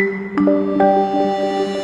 Thank 0.00 0.40
you. 0.40 1.79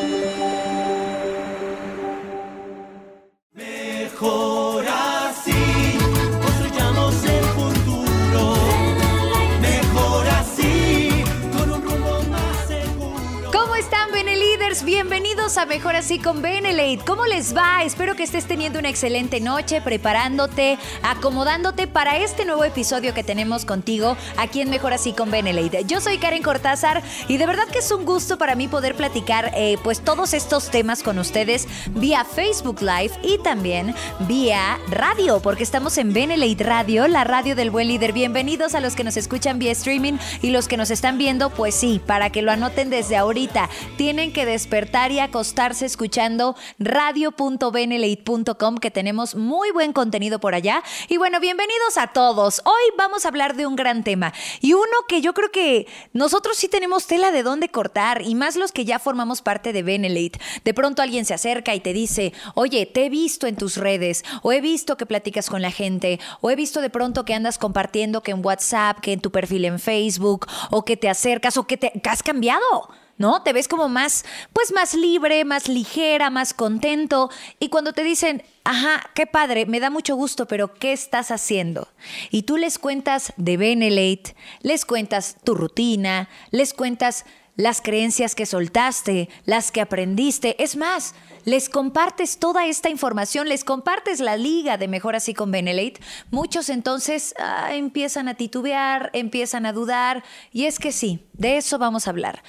A 15.57 15.65
Mejor 15.65 15.97
Así 15.97 16.19
con 16.19 16.43
Benelate. 16.43 16.99
¿Cómo 17.07 17.25
les 17.25 17.57
va? 17.57 17.83
Espero 17.83 18.15
que 18.15 18.25
estés 18.25 18.47
teniendo 18.47 18.79
una 18.79 18.91
excelente 18.91 19.41
noche, 19.41 19.81
preparándote, 19.81 20.77
acomodándote 21.03 21.87
para 21.87 22.19
este 22.19 22.45
nuevo 22.45 22.63
episodio 22.63 23.15
que 23.15 23.23
tenemos 23.23 23.65
contigo 23.65 24.17
aquí 24.37 24.61
en 24.61 24.69
Mejor 24.69 24.93
Así 24.93 25.13
con 25.13 25.31
Benelate. 25.31 25.85
Yo 25.85 26.01
soy 26.01 26.19
Karen 26.19 26.43
Cortázar 26.43 27.03
y 27.27 27.39
de 27.39 27.47
verdad 27.47 27.67
que 27.73 27.79
es 27.79 27.91
un 27.91 28.05
gusto 28.05 28.37
para 28.37 28.55
mí 28.55 28.69
poder 28.69 28.95
platicar 28.97 29.51
eh, 29.55 29.79
pues 29.83 30.01
todos 30.01 30.35
estos 30.35 30.71
temas 30.71 31.03
con 31.03 31.19
ustedes 31.19 31.67
vía 31.95 32.25
Facebook 32.25 32.83
Live 32.83 33.13
y 33.23 33.39
también 33.39 33.95
vía 34.29 34.79
radio, 34.89 35.41
porque 35.41 35.63
estamos 35.63 35.97
en 35.97 36.13
Benelate 36.13 36.65
Radio, 36.65 37.09
la 37.09 37.25
radio 37.25 37.57
del 37.57 37.71
buen 37.71 37.89
líder. 37.89 38.13
Bienvenidos 38.13 38.75
a 38.75 38.81
los 38.81 38.95
que 38.95 39.05
nos 39.05 39.17
escuchan 39.17 39.59
vía 39.59 39.73
streaming 39.73 40.19
y 40.43 40.51
los 40.51 40.69
que 40.69 40.77
nos 40.77 40.91
están 40.91 41.17
viendo, 41.19 41.51
pues 41.51 41.75
sí, 41.75 42.01
para 42.05 42.31
que 42.31 42.43
lo 42.43 42.53
anoten 42.53 42.91
desde 42.91 43.17
ahorita. 43.17 43.71
Tienen 43.97 44.33
que 44.33 44.45
despertar 44.67 45.13
y 45.13 45.21
acostarse 45.21 45.87
escuchando 45.87 46.57
radio.benelate.com, 46.81 48.79
que 48.79 48.91
tenemos 48.91 49.37
muy 49.37 49.71
buen 49.71 49.93
contenido 49.93 50.41
por 50.41 50.57
allá. 50.57 50.83
Y 51.09 51.19
bueno, 51.19 51.39
bienvenidos 51.39 51.97
a 51.97 52.09
todos. 52.09 52.63
Hoy 52.65 52.83
vamos 52.99 53.25
a 53.25 53.29
hablar 53.29 53.55
de 53.55 53.65
un 53.65 53.77
gran 53.77 54.03
tema 54.03 54.33
y 54.61 54.73
uno 54.73 54.85
que 55.07 55.21
yo 55.21 55.35
creo 55.35 55.53
que 55.53 55.87
nosotros 56.13 56.57
sí 56.57 56.67
tenemos 56.67 57.07
tela 57.07 57.31
de 57.31 57.45
dónde 57.45 57.69
cortar 57.69 58.23
y 58.23 58.35
más 58.35 58.57
los 58.57 58.73
que 58.73 58.85
ya 58.85 58.99
formamos 58.99 59.41
parte 59.41 59.73
de 59.73 59.85
Benelate. 59.85 60.41
De 60.65 60.75
pronto 60.75 61.01
alguien 61.01 61.27
se 61.27 61.35
acerca 61.35 61.73
y 61.77 61.79
te 61.79 61.93
dice, 61.93 62.33
oye, 62.55 62.87
te 62.87 63.07
he 63.07 63.09
visto 63.09 63.47
en 63.47 63.55
tus 63.55 63.77
redes 63.77 64.25
o 64.43 64.51
he 64.51 64.61
visto 64.61 64.97
que 64.97 65.07
platicas 65.07 65.49
con 65.49 65.63
la 65.63 65.71
gente 65.71 66.19
o 66.41 66.51
he 66.51 66.57
visto 66.57 66.81
de 66.81 66.91
pronto 66.91 67.25
que 67.25 67.35
andas 67.35 67.59
compartiendo 67.59 68.25
que 68.25 68.33
en 68.33 68.45
WhatsApp, 68.45 68.99
que 68.99 69.13
en 69.13 69.21
tu 69.21 69.31
perfil 69.31 69.65
en 69.65 69.79
Facebook 69.79 70.49
o 70.73 70.85
que 70.85 70.97
te 70.97 71.09
acercas 71.09 71.57
o 71.57 71.69
que 71.69 71.77
te 71.77 71.93
has 72.05 72.25
cambiado. 72.25 72.91
¿No? 73.19 73.43
Te 73.43 73.53
ves 73.53 73.69
como 73.69 73.89
más, 73.89 74.25
pues 74.53 74.73
más 74.73 74.95
libre, 74.95 75.45
más 75.45 75.69
ligera, 75.69 76.31
más 76.31 76.55
contento. 76.55 77.31
Y 77.59 77.69
cuando 77.69 77.93
te 77.93 78.05
dicen, 78.05 78.43
ajá, 78.65 79.11
qué 79.15 79.27
padre, 79.27 79.67
me 79.67 79.81
da 79.81 79.91
mucho 79.91 80.17
gusto, 80.17 80.47
pero 80.47 80.75
¿qué 80.75 80.93
estás 80.93 81.31
haciendo? 81.31 81.89
Y 82.31 82.43
tú 82.43 82.57
les 82.57 82.79
cuentas 82.79 83.33
de 83.37 83.57
Benelate, 83.57 84.37
les 84.63 84.85
cuentas 84.85 85.37
tu 85.45 85.55
rutina, 85.55 86.29
les 86.51 86.75
cuentas 86.75 87.25
las 87.57 87.81
creencias 87.81 88.35
que 88.35 88.47
soltaste, 88.47 89.29
las 89.45 89.73
que 89.73 89.81
aprendiste. 89.81 90.63
Es 90.63 90.77
más, 90.77 91.15
les 91.45 91.69
compartes 91.69 92.39
toda 92.39 92.67
esta 92.67 92.91
información, 92.91 93.49
les 93.49 93.65
compartes 93.65 94.21
la 94.21 94.37
liga 94.37 94.77
de 94.77 94.89
Mejor 94.89 95.17
Así 95.17 95.33
con 95.33 95.51
Benelate. 95.51 96.01
Muchos 96.31 96.69
entonces 96.69 97.35
ah, 97.39 97.75
empiezan 97.75 98.29
a 98.29 98.35
titubear, 98.35 99.11
empiezan 99.15 99.65
a 99.65 99.73
dudar. 99.73 100.23
Y 100.53 100.67
es 100.67 100.79
que 100.79 100.93
sí, 100.93 101.27
de 101.33 101.57
eso 101.57 101.79
vamos 101.79 102.07
a 102.07 102.11
hablar. 102.11 102.43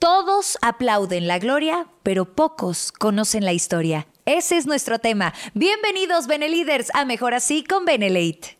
Todos 0.00 0.56
aplauden 0.62 1.28
la 1.28 1.38
gloria, 1.38 1.86
pero 2.02 2.24
pocos 2.24 2.90
conocen 2.90 3.44
la 3.44 3.52
historia. 3.52 4.06
Ese 4.24 4.56
es 4.56 4.64
nuestro 4.64 4.98
tema. 4.98 5.34
Bienvenidos, 5.52 6.26
Beneliders, 6.26 6.88
a 6.94 7.04
Mejor 7.04 7.34
Así 7.34 7.64
con 7.64 7.84
Benelate. 7.84 8.59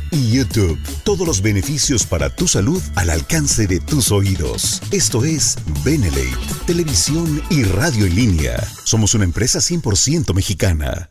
y 0.11 0.31
YouTube. 0.31 0.79
Todos 1.03 1.25
los 1.25 1.41
beneficios 1.41 2.05
para 2.05 2.29
tu 2.35 2.47
salud 2.47 2.81
al 2.95 3.09
alcance 3.09 3.67
de 3.67 3.79
tus 3.79 4.11
oídos. 4.11 4.81
Esto 4.91 5.23
es 5.23 5.57
Benelate, 5.83 6.37
televisión 6.67 7.41
y 7.49 7.63
radio 7.63 8.05
en 8.05 8.15
línea. 8.15 8.67
Somos 8.83 9.13
una 9.13 9.23
empresa 9.23 9.59
100% 9.59 10.33
mexicana. 10.33 11.10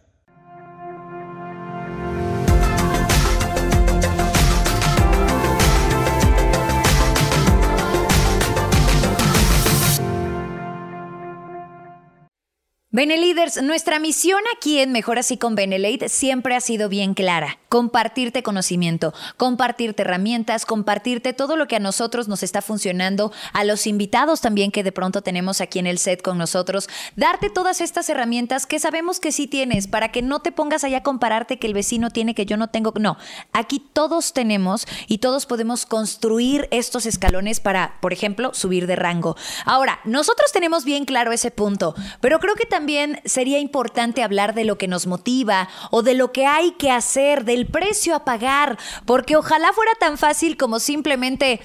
Beneliders, 12.92 13.62
nuestra 13.62 14.00
misión 14.00 14.40
aquí 14.56 14.80
en 14.80 14.90
Mejor 14.90 15.20
Así 15.20 15.36
con 15.36 15.54
Benelate 15.54 16.08
siempre 16.08 16.56
ha 16.56 16.60
sido 16.60 16.88
bien 16.88 17.14
clara. 17.14 17.60
Compartirte 17.68 18.42
conocimiento, 18.42 19.14
compartirte 19.36 20.02
herramientas, 20.02 20.66
compartirte 20.66 21.32
todo 21.32 21.54
lo 21.54 21.68
que 21.68 21.76
a 21.76 21.78
nosotros 21.78 22.26
nos 22.26 22.42
está 22.42 22.62
funcionando, 22.62 23.30
a 23.52 23.62
los 23.62 23.86
invitados 23.86 24.40
también 24.40 24.72
que 24.72 24.82
de 24.82 24.90
pronto 24.90 25.22
tenemos 25.22 25.60
aquí 25.60 25.78
en 25.78 25.86
el 25.86 25.98
set 25.98 26.20
con 26.20 26.36
nosotros, 26.36 26.88
darte 27.14 27.48
todas 27.48 27.80
estas 27.80 28.08
herramientas 28.08 28.66
que 28.66 28.80
sabemos 28.80 29.20
que 29.20 29.30
sí 29.30 29.46
tienes 29.46 29.86
para 29.86 30.10
que 30.10 30.20
no 30.20 30.40
te 30.40 30.50
pongas 30.50 30.82
allá 30.82 30.98
a 30.98 31.02
compararte 31.04 31.60
que 31.60 31.68
el 31.68 31.74
vecino 31.74 32.10
tiene 32.10 32.34
que 32.34 32.44
yo 32.44 32.56
no 32.56 32.70
tengo. 32.70 32.92
No, 32.98 33.18
aquí 33.52 33.80
todos 33.92 34.32
tenemos 34.32 34.88
y 35.06 35.18
todos 35.18 35.46
podemos 35.46 35.86
construir 35.86 36.66
estos 36.72 37.06
escalones 37.06 37.60
para, 37.60 38.00
por 38.00 38.12
ejemplo, 38.12 38.52
subir 38.52 38.88
de 38.88 38.96
rango. 38.96 39.36
Ahora, 39.64 40.00
nosotros 40.02 40.50
tenemos 40.50 40.84
bien 40.84 41.04
claro 41.04 41.30
ese 41.30 41.52
punto, 41.52 41.94
pero 42.20 42.40
creo 42.40 42.56
que 42.56 42.66
también 42.66 42.80
sería 43.24 43.58
importante 43.58 44.22
hablar 44.22 44.54
de 44.54 44.64
lo 44.64 44.78
que 44.78 44.88
nos 44.88 45.06
motiva 45.06 45.68
o 45.90 46.02
de 46.02 46.14
lo 46.14 46.32
que 46.32 46.46
hay 46.46 46.72
que 46.72 46.90
hacer, 46.90 47.44
del 47.44 47.66
precio 47.66 48.14
a 48.14 48.24
pagar, 48.24 48.78
porque 49.06 49.36
ojalá 49.36 49.72
fuera 49.72 49.92
tan 49.98 50.18
fácil 50.18 50.56
como 50.56 50.80
simplemente 50.80 51.60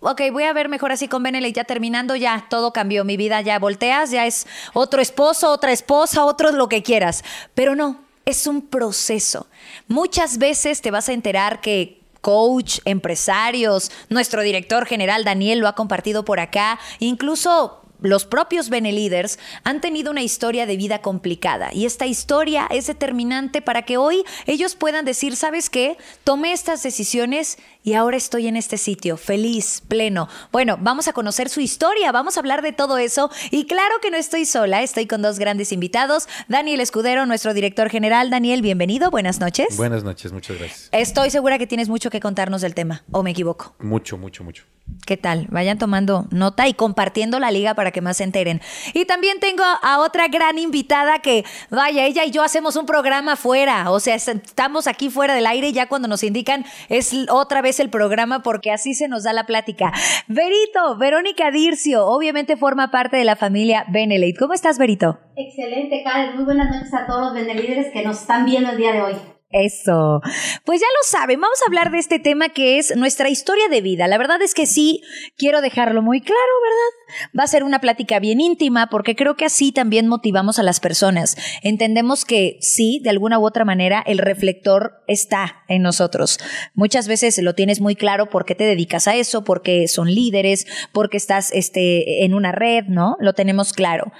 ok, 0.00 0.20
voy 0.32 0.44
a 0.44 0.52
ver 0.52 0.68
mejor 0.68 0.92
así 0.92 1.08
con 1.08 1.22
Benelli, 1.22 1.52
ya 1.52 1.64
terminando, 1.64 2.16
ya 2.16 2.46
todo 2.48 2.72
cambió, 2.72 3.04
mi 3.04 3.16
vida 3.16 3.40
ya 3.40 3.58
volteas, 3.58 4.10
ya 4.10 4.26
es 4.26 4.46
otro 4.72 5.00
esposo, 5.00 5.50
otra 5.50 5.72
esposa, 5.72 6.24
otro 6.24 6.52
lo 6.52 6.68
que 6.68 6.82
quieras. 6.82 7.24
Pero 7.54 7.74
no, 7.74 8.00
es 8.24 8.46
un 8.46 8.62
proceso. 8.62 9.46
Muchas 9.88 10.38
veces 10.38 10.82
te 10.82 10.90
vas 10.90 11.08
a 11.08 11.12
enterar 11.12 11.60
que 11.60 12.00
coach, 12.20 12.80
empresarios, 12.84 13.92
nuestro 14.08 14.42
director 14.42 14.86
general 14.86 15.22
Daniel 15.22 15.60
lo 15.60 15.68
ha 15.68 15.76
compartido 15.76 16.24
por 16.24 16.40
acá, 16.40 16.78
incluso 16.98 17.82
los 18.00 18.24
propios 18.24 18.70
Beneliders 18.70 19.38
han 19.64 19.80
tenido 19.80 20.10
una 20.10 20.22
historia 20.22 20.66
de 20.66 20.76
vida 20.76 21.00
complicada 21.00 21.72
y 21.72 21.86
esta 21.86 22.06
historia 22.06 22.66
es 22.70 22.86
determinante 22.86 23.62
para 23.62 23.82
que 23.82 23.96
hoy 23.96 24.24
ellos 24.46 24.74
puedan 24.74 25.04
decir, 25.04 25.36
¿sabes 25.36 25.70
qué? 25.70 25.96
Tomé 26.24 26.52
estas 26.52 26.82
decisiones 26.82 27.58
y 27.82 27.94
ahora 27.94 28.16
estoy 28.16 28.48
en 28.48 28.56
este 28.56 28.78
sitio, 28.78 29.16
feliz, 29.16 29.82
pleno. 29.86 30.28
Bueno, 30.52 30.76
vamos 30.80 31.08
a 31.08 31.12
conocer 31.12 31.48
su 31.48 31.60
historia, 31.60 32.12
vamos 32.12 32.36
a 32.36 32.40
hablar 32.40 32.62
de 32.62 32.72
todo 32.72 32.98
eso 32.98 33.30
y 33.50 33.66
claro 33.66 33.94
que 34.02 34.10
no 34.10 34.16
estoy 34.16 34.44
sola, 34.44 34.82
estoy 34.82 35.06
con 35.06 35.22
dos 35.22 35.38
grandes 35.38 35.72
invitados, 35.72 36.28
Daniel 36.48 36.80
Escudero, 36.80 37.26
nuestro 37.26 37.54
director 37.54 37.88
general. 37.88 38.30
Daniel, 38.30 38.62
bienvenido, 38.62 39.10
buenas 39.10 39.40
noches. 39.40 39.76
Buenas 39.76 40.04
noches, 40.04 40.32
muchas 40.32 40.58
gracias. 40.58 40.88
Estoy 40.92 41.30
segura 41.30 41.58
que 41.58 41.66
tienes 41.66 41.88
mucho 41.88 42.10
que 42.10 42.20
contarnos 42.20 42.60
del 42.60 42.74
tema, 42.74 43.04
¿o 43.12 43.22
me 43.22 43.30
equivoco? 43.30 43.74
Mucho, 43.78 44.18
mucho, 44.18 44.44
mucho. 44.44 44.64
¿Qué 45.06 45.16
tal? 45.16 45.46
Vayan 45.50 45.78
tomando 45.78 46.26
nota 46.32 46.66
y 46.66 46.74
compartiendo 46.74 47.38
la 47.38 47.52
liga 47.52 47.74
para 47.74 47.92
que 47.92 48.00
más 48.00 48.16
se 48.16 48.24
enteren. 48.24 48.60
Y 48.92 49.04
también 49.04 49.38
tengo 49.38 49.62
a 49.62 50.00
otra 50.00 50.26
gran 50.26 50.58
invitada 50.58 51.20
que, 51.20 51.44
vaya, 51.70 52.04
ella 52.04 52.24
y 52.24 52.32
yo 52.32 52.42
hacemos 52.42 52.74
un 52.74 52.86
programa 52.86 53.36
fuera. 53.36 53.92
O 53.92 54.00
sea, 54.00 54.16
estamos 54.16 54.88
aquí 54.88 55.08
fuera 55.08 55.34
del 55.34 55.46
aire 55.46 55.68
y 55.68 55.72
ya 55.72 55.86
cuando 55.86 56.08
nos 56.08 56.24
indican 56.24 56.64
es 56.88 57.14
otra 57.30 57.62
vez 57.62 57.78
el 57.78 57.88
programa 57.88 58.42
porque 58.42 58.72
así 58.72 58.94
se 58.94 59.06
nos 59.06 59.22
da 59.22 59.32
la 59.32 59.46
plática. 59.46 59.92
Verito, 60.26 60.96
Verónica 60.98 61.52
Dircio, 61.52 62.04
obviamente 62.04 62.56
forma 62.56 62.90
parte 62.90 63.16
de 63.16 63.24
la 63.24 63.36
familia 63.36 63.84
Benelate. 63.88 64.34
¿Cómo 64.36 64.54
estás, 64.54 64.76
Verito? 64.76 65.20
Excelente, 65.36 66.02
Karen. 66.02 66.34
Muy 66.34 66.46
buenas 66.46 66.68
noches 66.74 66.92
a 66.92 67.06
todos 67.06 67.26
los 67.26 67.34
Benelíderes 67.34 67.92
que 67.92 68.02
nos 68.02 68.20
están 68.22 68.44
viendo 68.44 68.70
el 68.70 68.76
día 68.76 68.92
de 68.92 69.02
hoy. 69.02 69.35
Eso. 69.58 70.20
Pues 70.64 70.80
ya 70.80 70.86
lo 70.86 71.08
saben, 71.08 71.40
vamos 71.40 71.58
a 71.62 71.68
hablar 71.68 71.90
de 71.90 71.98
este 71.98 72.18
tema 72.18 72.50
que 72.50 72.76
es 72.76 72.94
nuestra 72.94 73.30
historia 73.30 73.68
de 73.70 73.80
vida. 73.80 74.06
La 74.06 74.18
verdad 74.18 74.42
es 74.42 74.52
que 74.52 74.66
sí, 74.66 75.02
quiero 75.38 75.62
dejarlo 75.62 76.02
muy 76.02 76.20
claro, 76.20 76.36
¿verdad? 76.62 77.30
Va 77.38 77.44
a 77.44 77.46
ser 77.46 77.64
una 77.64 77.80
plática 77.80 78.18
bien 78.18 78.38
íntima 78.40 78.88
porque 78.90 79.16
creo 79.16 79.36
que 79.36 79.46
así 79.46 79.72
también 79.72 80.08
motivamos 80.08 80.58
a 80.58 80.62
las 80.62 80.78
personas. 80.78 81.38
Entendemos 81.62 82.26
que 82.26 82.58
sí, 82.60 83.00
de 83.02 83.08
alguna 83.08 83.38
u 83.38 83.46
otra 83.46 83.64
manera, 83.64 84.02
el 84.06 84.18
reflector 84.18 85.02
está 85.06 85.64
en 85.68 85.80
nosotros. 85.80 86.38
Muchas 86.74 87.08
veces 87.08 87.38
lo 87.38 87.54
tienes 87.54 87.80
muy 87.80 87.96
claro 87.96 88.28
porque 88.28 88.54
te 88.54 88.64
dedicas 88.64 89.08
a 89.08 89.14
eso, 89.14 89.42
porque 89.42 89.88
son 89.88 90.14
líderes, 90.14 90.66
porque 90.92 91.16
estás 91.16 91.50
este, 91.52 92.26
en 92.26 92.34
una 92.34 92.52
red, 92.52 92.84
¿no? 92.88 93.16
Lo 93.20 93.32
tenemos 93.32 93.72
claro. 93.72 94.12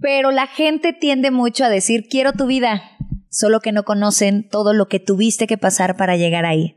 Pero 0.00 0.32
la 0.32 0.48
gente 0.48 0.92
tiende 0.92 1.30
mucho 1.30 1.64
a 1.64 1.68
decir, 1.68 2.08
quiero 2.08 2.32
tu 2.32 2.46
vida 2.46 2.82
solo 3.32 3.60
que 3.60 3.72
no 3.72 3.84
conocen 3.84 4.48
todo 4.48 4.74
lo 4.74 4.86
que 4.86 5.00
tuviste 5.00 5.48
que 5.48 5.58
pasar 5.58 5.96
para 5.96 6.16
llegar 6.16 6.44
ahí. 6.44 6.76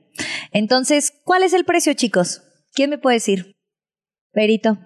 Entonces, 0.51 1.13
¿cuál 1.23 1.43
es 1.43 1.53
el 1.53 1.65
precio, 1.65 1.93
chicos? 1.93 2.41
¿Quién 2.73 2.89
me 2.89 2.97
puede 2.97 3.17
decir? 3.17 3.54
Perito, 4.35 4.77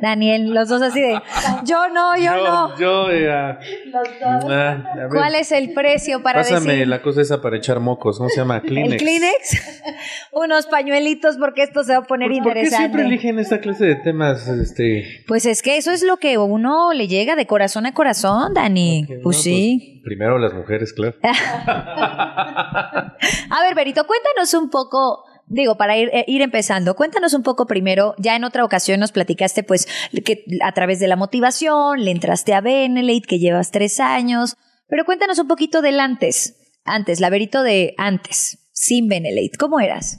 Daniel, 0.00 0.52
los 0.52 0.68
dos 0.68 0.82
así 0.82 1.00
de, 1.00 1.16
yo 1.64 1.88
no, 1.90 2.16
yo, 2.16 2.36
no. 2.36 2.76
Yo, 2.76 3.10
eh, 3.12 3.56
los 3.84 4.08
dos. 4.20 4.50
Ah, 4.50 5.06
¿Cuál 5.08 5.36
es 5.36 5.52
el 5.52 5.72
precio 5.72 6.20
para 6.20 6.40
Pásame 6.40 6.84
la 6.84 7.00
cosa 7.00 7.22
esa 7.22 7.40
para 7.40 7.58
echar 7.58 7.78
mocos, 7.78 8.18
¿cómo 8.18 8.28
se 8.28 8.38
llama? 8.38 8.60
Kleenex. 8.60 8.94
¿El 8.94 8.98
Kleenex? 8.98 9.84
Unos 10.32 10.66
pañuelitos 10.66 11.36
porque 11.36 11.62
esto 11.62 11.84
se 11.84 11.92
va 11.92 11.98
a 11.98 12.02
poner 12.02 12.32
interesante. 12.32 12.60
¿Por 12.60 12.70
qué 12.70 12.76
siempre 12.76 13.02
eligen 13.04 13.38
esta 13.38 13.60
clase 13.60 13.84
de 13.84 13.94
temas? 13.94 14.48
Este... 14.48 15.22
Pues 15.28 15.46
es 15.46 15.62
que 15.62 15.76
eso 15.76 15.92
es 15.92 16.02
lo 16.02 16.16
que 16.16 16.36
uno 16.38 16.92
le 16.92 17.06
llega 17.06 17.36
de 17.36 17.46
corazón 17.46 17.86
a 17.86 17.94
corazón, 17.94 18.52
Dani. 18.52 19.06
pues 19.22 19.42
sí. 19.42 20.00
Pues, 20.02 20.02
primero 20.02 20.38
las 20.38 20.54
mujeres, 20.54 20.92
claro. 20.92 21.14
a 21.22 23.14
ver, 23.62 23.76
Berito, 23.76 24.04
cuéntanos 24.08 24.52
un 24.54 24.70
poco 24.70 25.22
digo, 25.52 25.76
para 25.76 25.96
ir, 25.96 26.08
eh, 26.12 26.24
ir 26.26 26.42
empezando, 26.42 26.94
cuéntanos 26.94 27.34
un 27.34 27.42
poco 27.42 27.66
primero, 27.66 28.14
ya 28.18 28.34
en 28.36 28.44
otra 28.44 28.64
ocasión 28.64 29.00
nos 29.00 29.12
platicaste 29.12 29.62
pues 29.62 29.86
que 30.24 30.44
a 30.62 30.72
través 30.72 30.98
de 30.98 31.08
la 31.08 31.16
motivación 31.16 32.04
le 32.04 32.10
entraste 32.10 32.54
a 32.54 32.60
Benelete, 32.60 33.26
que 33.26 33.38
llevas 33.38 33.70
tres 33.70 34.00
años, 34.00 34.56
pero 34.88 35.04
cuéntanos 35.04 35.38
un 35.38 35.48
poquito 35.48 35.82
del 35.82 36.00
antes, 36.00 36.56
antes, 36.84 37.20
la 37.20 37.30
verito 37.30 37.62
de 37.62 37.94
antes, 37.98 38.70
sin 38.72 39.08
Benelete, 39.08 39.58
¿cómo 39.58 39.78
eras? 39.78 40.18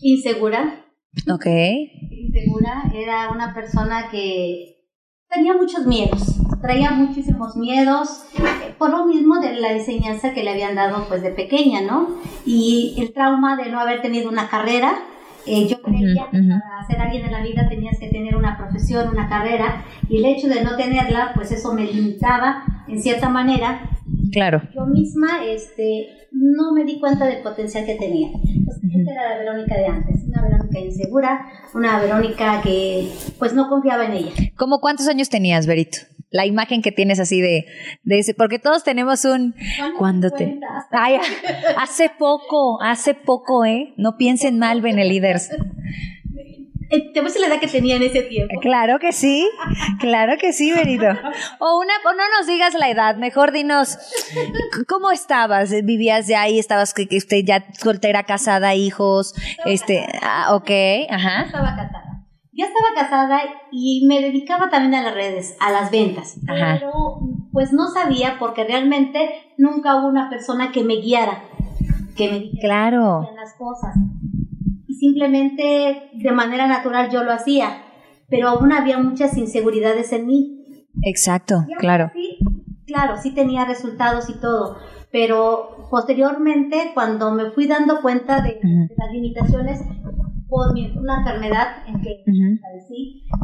Insegura. 0.00 0.86
Ok. 1.28 1.46
Insegura, 1.46 2.84
era 2.94 3.30
una 3.30 3.52
persona 3.54 4.08
que 4.10 4.79
tenía 5.30 5.54
muchos 5.54 5.86
miedos, 5.86 6.34
traía 6.60 6.90
muchísimos 6.90 7.54
miedos, 7.56 8.24
eh, 8.36 8.74
por 8.76 8.90
lo 8.90 9.06
mismo 9.06 9.38
de 9.38 9.60
la 9.60 9.72
enseñanza 9.72 10.32
que 10.34 10.42
le 10.42 10.50
habían 10.50 10.74
dado 10.74 11.04
pues 11.08 11.22
de 11.22 11.30
pequeña, 11.30 11.80
¿no? 11.82 12.08
Y 12.44 12.96
el 12.98 13.12
trauma 13.12 13.56
de 13.56 13.70
no 13.70 13.78
haber 13.78 14.02
tenido 14.02 14.28
una 14.28 14.48
carrera, 14.48 14.98
eh, 15.46 15.66
yo 15.68 15.80
creía 15.82 16.28
que 16.30 16.38
para 16.38 16.86
ser 16.86 17.00
alguien 17.00 17.24
en 17.24 17.32
la 17.32 17.42
vida 17.42 17.68
tenías 17.68 17.98
que 17.98 18.08
tener 18.08 18.36
una 18.36 18.56
profesión, 18.56 19.08
una 19.08 19.28
carrera, 19.28 19.84
y 20.08 20.18
el 20.18 20.24
hecho 20.24 20.48
de 20.48 20.62
no 20.62 20.76
tenerla, 20.76 21.32
pues 21.34 21.52
eso 21.52 21.72
me 21.72 21.84
limitaba 21.84 22.64
en 22.88 23.02
cierta 23.02 23.28
manera. 23.28 23.90
Claro. 24.32 24.62
Yo 24.74 24.86
misma, 24.86 25.44
este, 25.44 26.08
no 26.32 26.72
me 26.72 26.84
di 26.84 27.00
cuenta 27.00 27.26
del 27.26 27.42
potencial 27.42 27.84
que 27.84 27.96
tenía. 27.96 28.28
Entonces, 28.28 28.90
esta 28.94 29.12
era 29.12 29.30
la 29.30 29.38
Verónica 29.38 29.76
de 29.76 29.86
antes, 29.86 30.24
una 30.26 30.42
Verónica 30.42 30.78
insegura, 30.78 31.46
una 31.74 32.00
Verónica 32.00 32.60
que 32.62 33.08
pues 33.38 33.52
no 33.54 33.68
confiaba 33.68 34.06
en 34.06 34.12
ella. 34.12 34.32
¿Cómo 34.56 34.80
cuántos 34.80 35.08
años 35.08 35.28
tenías, 35.28 35.66
Berito? 35.66 35.98
La 36.30 36.46
imagen 36.46 36.82
que 36.82 36.92
tienes 36.92 37.18
así 37.18 37.40
de, 37.40 37.66
de 38.04 38.18
ese, 38.18 38.34
porque 38.34 38.58
todos 38.58 38.84
tenemos 38.84 39.24
un 39.24 39.54
cuando 39.98 40.30
te 40.30 40.58
Ay, 40.90 41.18
hace 41.76 42.10
poco, 42.18 42.80
hace 42.82 43.14
poco, 43.14 43.64
¿eh? 43.64 43.94
No 43.96 44.16
piensen 44.16 44.58
mal, 44.58 44.80
Beneliders. 44.80 45.50
Eh, 46.90 47.12
te 47.14 47.20
voy 47.20 47.30
la 47.40 47.46
edad 47.46 47.60
que 47.60 47.68
tenía 47.68 47.96
en 47.96 48.02
ese 48.02 48.22
tiempo. 48.22 48.58
Claro 48.60 48.98
que 48.98 49.12
sí, 49.12 49.48
claro 50.00 50.36
que 50.38 50.52
sí, 50.52 50.72
Benito. 50.72 51.06
O 51.60 51.78
una, 51.78 51.92
o 52.04 52.12
no 52.14 52.24
nos 52.36 52.48
digas 52.48 52.74
la 52.74 52.90
edad, 52.90 53.16
mejor 53.16 53.52
dinos, 53.52 53.96
¿cómo 54.88 55.12
estabas? 55.12 55.70
¿Vivías 55.84 56.26
ya 56.26 56.42
ahí? 56.42 56.58
¿Estabas 56.58 56.92
que, 56.92 57.06
usted 57.16 57.44
ya 57.44 57.64
soltera, 57.78 58.24
casada, 58.24 58.74
hijos? 58.74 59.34
este, 59.66 60.04
ah, 60.20 60.56
ok, 60.56 60.70
ajá. 61.10 61.42
Estaba 61.42 61.76
casada. 61.76 62.09
Ya 62.52 62.66
estaba 62.66 62.88
casada 62.94 63.40
y 63.70 64.06
me 64.06 64.20
dedicaba 64.20 64.70
también 64.70 64.94
a 64.94 65.02
las 65.02 65.14
redes, 65.14 65.56
a 65.60 65.70
las 65.70 65.90
ventas. 65.90 66.38
Pero 66.46 67.20
pues 67.52 67.72
no 67.72 67.88
sabía 67.88 68.36
porque 68.38 68.64
realmente 68.64 69.30
nunca 69.58 69.96
hubo 69.96 70.08
una 70.08 70.28
persona 70.30 70.72
que 70.72 70.82
me 70.84 70.96
guiara, 70.96 71.42
que 72.16 72.30
me 72.30 72.40
dijera 72.40 72.60
claro. 72.90 73.28
las 73.36 73.54
cosas 73.54 73.94
simplemente 75.00 76.10
de 76.12 76.32
manera 76.32 76.66
natural 76.66 77.10
yo 77.10 77.24
lo 77.24 77.32
hacía, 77.32 77.82
pero 78.28 78.48
aún 78.48 78.70
había 78.70 78.98
muchas 78.98 79.36
inseguridades 79.36 80.12
en 80.12 80.26
mí. 80.26 80.86
Exacto, 81.02 81.64
claro. 81.78 82.10
Sí, 82.12 82.38
claro, 82.86 83.16
sí 83.16 83.34
tenía 83.34 83.64
resultados 83.64 84.28
y 84.28 84.34
todo, 84.34 84.76
pero 85.10 85.88
posteriormente 85.90 86.90
cuando 86.92 87.32
me 87.32 87.50
fui 87.50 87.66
dando 87.66 88.02
cuenta 88.02 88.42
de, 88.42 88.60
las 88.96 89.10
limitaciones 89.10 89.80
por 90.50 90.74
mi, 90.74 90.92
una 90.96 91.18
enfermedad 91.18 91.86
en 91.86 92.02
que 92.02 92.24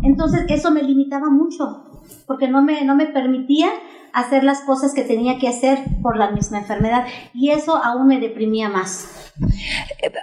entonces 0.02 0.44
eso 0.48 0.70
me 0.70 0.82
limitaba 0.82 1.30
mucho, 1.30 2.02
porque 2.26 2.48
no 2.48 2.62
me, 2.62 2.84
no 2.84 2.96
me 2.96 3.06
permitía 3.06 3.68
hacer 4.12 4.44
las 4.44 4.60
cosas 4.62 4.92
que 4.94 5.02
tenía 5.02 5.38
que 5.38 5.48
hacer 5.48 5.78
por 6.02 6.16
la 6.16 6.30
misma 6.30 6.58
enfermedad 6.58 7.06
y 7.32 7.50
eso 7.50 7.76
aún 7.76 8.08
me 8.08 8.18
deprimía 8.18 8.68
más. 8.68 9.08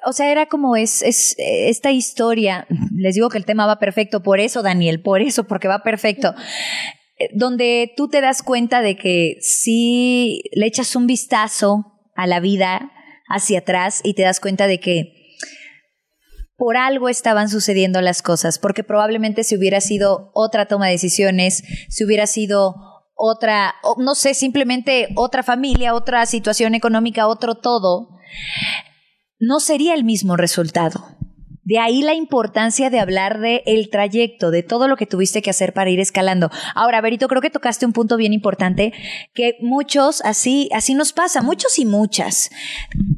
O 0.06 0.14
sea, 0.14 0.32
era 0.32 0.48
como 0.48 0.76
es, 0.76 1.02
es 1.04 1.36
esta 1.38 1.92
historia, 1.92 2.68
les 2.96 3.16
digo 3.16 3.30
que 3.30 3.38
el 3.38 3.46
tema 3.46 3.66
va 3.66 3.80
perfecto, 3.80 4.24
por 4.24 4.40
eso 4.40 4.62
Daniel, 4.62 5.02
por 5.02 5.22
eso, 5.22 5.46
porque 5.46 5.68
va 5.68 5.84
perfecto, 5.84 6.34
eh, 7.20 7.30
donde 7.34 7.94
tú 7.96 8.08
te 8.08 8.22
das 8.22 8.42
cuenta 8.42 8.82
de 8.82 8.98
que 8.98 9.38
si 9.42 10.42
le 10.54 10.66
echas 10.66 10.96
un 10.96 11.06
vistazo 11.06 11.94
a 12.16 12.28
la 12.28 12.40
vida 12.40 12.92
hacia 13.30 13.60
atrás 13.60 14.02
y 14.04 14.16
te 14.16 14.24
das 14.24 14.40
cuenta 14.40 14.68
de 14.68 14.80
que 14.80 15.23
por 16.56 16.78
algo 16.78 17.10
estaban 17.10 17.50
sucediendo 17.50 18.02
las 18.02 18.22
cosas, 18.22 18.60
porque 18.60 18.84
probablemente 18.84 19.44
si 19.44 19.56
hubiera 19.56 19.82
sido 19.82 20.32
otra 20.34 20.68
toma 20.68 20.88
de 20.88 20.94
decisiones, 20.94 21.64
si 21.90 22.06
hubiera 22.06 22.28
sido 22.28 22.76
otra, 23.16 23.76
no 23.98 24.16
sé, 24.16 24.34
simplemente 24.34 25.10
otra 25.16 25.44
familia, 25.44 25.94
otra 25.94 26.26
situación 26.26 26.76
económica, 26.76 27.28
otro 27.28 27.56
todo, 27.56 28.10
no 29.40 29.60
sería 29.60 29.94
el 29.94 30.04
mismo 30.04 30.38
resultado. 30.38 31.06
De 31.66 31.80
ahí 31.80 32.02
la 32.02 32.14
importancia 32.14 32.90
de 32.90 33.00
hablar 33.00 33.40
de 33.40 33.64
el 33.66 33.90
trayecto, 33.90 34.52
de 34.52 34.64
todo 34.64 34.90
lo 34.90 34.98
que 34.98 35.06
tuviste 35.06 35.42
que 35.42 35.50
hacer 35.50 35.72
para 35.72 35.90
ir 35.90 36.02
escalando. 36.02 36.52
Ahora, 36.76 37.00
Berito, 37.00 37.30
creo 37.30 37.42
que 37.42 37.50
tocaste 37.50 37.86
un 37.86 37.94
punto 37.94 38.18
bien 38.18 38.34
importante 38.34 38.92
que 39.34 39.56
muchos 39.62 40.22
así 40.26 40.70
así 40.74 40.94
nos 40.94 41.14
pasa, 41.14 41.42
muchos 41.42 41.80
y 41.80 41.86
muchas. 41.86 42.50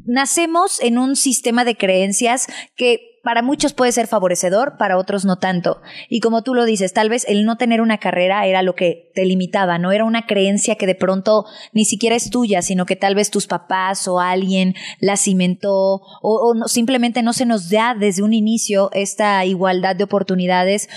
Nacemos 0.04 0.80
en 0.80 0.98
un 0.98 1.16
sistema 1.16 1.64
de 1.64 1.76
creencias 1.76 2.46
que 2.76 3.15
para 3.26 3.42
muchos 3.42 3.74
puede 3.74 3.90
ser 3.90 4.06
favorecedor, 4.06 4.76
para 4.78 4.96
otros 4.96 5.24
no 5.24 5.34
tanto. 5.34 5.82
Y 6.08 6.20
como 6.20 6.42
tú 6.42 6.54
lo 6.54 6.64
dices, 6.64 6.92
tal 6.92 7.08
vez 7.08 7.24
el 7.26 7.44
no 7.44 7.56
tener 7.56 7.80
una 7.80 7.98
carrera 7.98 8.46
era 8.46 8.62
lo 8.62 8.76
que 8.76 9.10
te 9.16 9.24
limitaba, 9.24 9.80
no 9.80 9.90
era 9.90 10.04
una 10.04 10.26
creencia 10.26 10.76
que 10.76 10.86
de 10.86 10.94
pronto 10.94 11.44
ni 11.72 11.84
siquiera 11.84 12.14
es 12.14 12.30
tuya, 12.30 12.62
sino 12.62 12.86
que 12.86 12.94
tal 12.94 13.16
vez 13.16 13.32
tus 13.32 13.48
papás 13.48 14.06
o 14.06 14.20
alguien 14.20 14.76
la 15.00 15.16
cimentó 15.16 16.02
o, 16.22 16.54
simplemente 16.68 17.24
no 17.24 17.32
se 17.32 17.46
nos 17.46 17.68
da 17.68 17.96
desde 17.98 18.22
un 18.22 18.32
inicio 18.32 18.90
esta 18.92 19.44
igualdad 19.44 19.96
de 19.96 20.04
oportunidades 20.04 20.88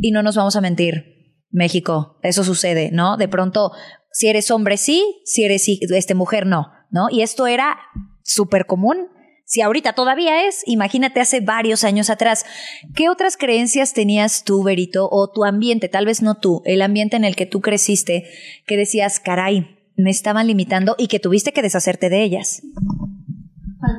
y 0.00 0.12
no 0.12 0.22
nos 0.22 0.36
vamos 0.36 0.54
a 0.54 0.60
mentir. 0.60 1.34
México, 1.50 2.20
eso 2.22 2.44
sucede, 2.44 2.90
¿no? 2.92 3.16
De 3.16 3.26
pronto, 3.26 3.72
si 4.12 4.28
eres 4.28 4.52
hombre 4.52 4.76
sí, 4.76 5.20
si 5.24 5.42
eres 5.42 5.66
este, 5.68 6.14
mujer 6.14 6.46
no, 6.46 6.68
¿no? 6.92 7.08
Y 7.10 7.22
esto 7.22 7.48
era 7.48 7.76
súper 8.22 8.66
común 8.66 9.08
si 9.52 9.60
ahorita 9.60 9.92
todavía 9.92 10.46
es, 10.48 10.62
imagínate 10.64 11.20
hace 11.20 11.42
varios 11.42 11.84
años 11.84 12.08
atrás. 12.08 12.46
¿Qué 12.94 13.10
otras 13.10 13.36
creencias 13.36 13.92
tenías 13.92 14.44
tú, 14.44 14.62
Berito, 14.62 15.10
o 15.12 15.28
tu 15.28 15.44
ambiente, 15.44 15.90
tal 15.90 16.06
vez 16.06 16.22
no 16.22 16.36
tú, 16.36 16.62
el 16.64 16.80
ambiente 16.80 17.16
en 17.16 17.24
el 17.24 17.36
que 17.36 17.44
tú 17.44 17.60
creciste, 17.60 18.24
que 18.66 18.78
decías, 18.78 19.20
caray, 19.20 19.76
me 19.94 20.08
estaban 20.08 20.46
limitando 20.46 20.94
y 20.96 21.08
que 21.08 21.20
tuviste 21.20 21.52
que 21.52 21.60
deshacerte 21.60 22.08
de 22.08 22.22
ellas? 22.22 22.62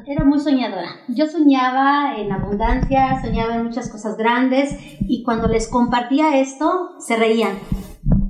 Era 0.08 0.26
muy 0.26 0.40
soñadora. 0.40 0.90
Yo 1.10 1.28
soñaba 1.28 2.16
en 2.18 2.32
abundancia, 2.32 3.22
soñaba 3.22 3.54
en 3.54 3.66
muchas 3.66 3.92
cosas 3.92 4.18
grandes 4.18 4.76
y 5.02 5.22
cuando 5.22 5.48
les 5.48 5.68
compartía 5.68 6.40
esto, 6.40 6.96
se 6.98 7.16
reían 7.16 7.60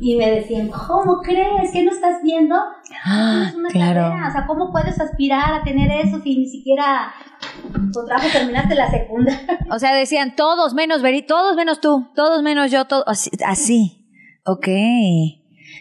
y 0.03 0.17
me 0.17 0.29
decían, 0.29 0.69
¿cómo 0.69 1.21
crees 1.21 1.71
que 1.71 1.81
no 1.81 1.91
estás 1.91 2.21
viendo? 2.21 2.55
Ah, 3.05 3.45
es 3.47 3.55
una 3.55 3.69
claro. 3.69 4.07
O 4.07 4.31
sea, 4.31 4.45
¿cómo 4.45 4.69
puedes 4.69 4.99
aspirar 4.99 5.53
a 5.53 5.63
tener 5.63 5.89
eso 5.91 6.19
si 6.19 6.37
ni 6.37 6.45
siquiera 6.45 7.13
tu 7.93 8.05
trabajo 8.05 8.27
terminaste 8.33 8.75
la 8.75 8.91
segunda? 8.91 9.31
O 9.71 9.79
sea, 9.79 9.95
decían 9.95 10.35
todos 10.35 10.73
menos 10.73 11.01
Beri, 11.01 11.25
todos 11.25 11.55
menos 11.55 11.79
tú, 11.79 12.11
todos 12.15 12.43
menos 12.43 12.69
yo, 12.69 12.85
todo 12.85 13.07
así, 13.07 13.31
así. 13.45 14.05
Ok. 14.45 14.67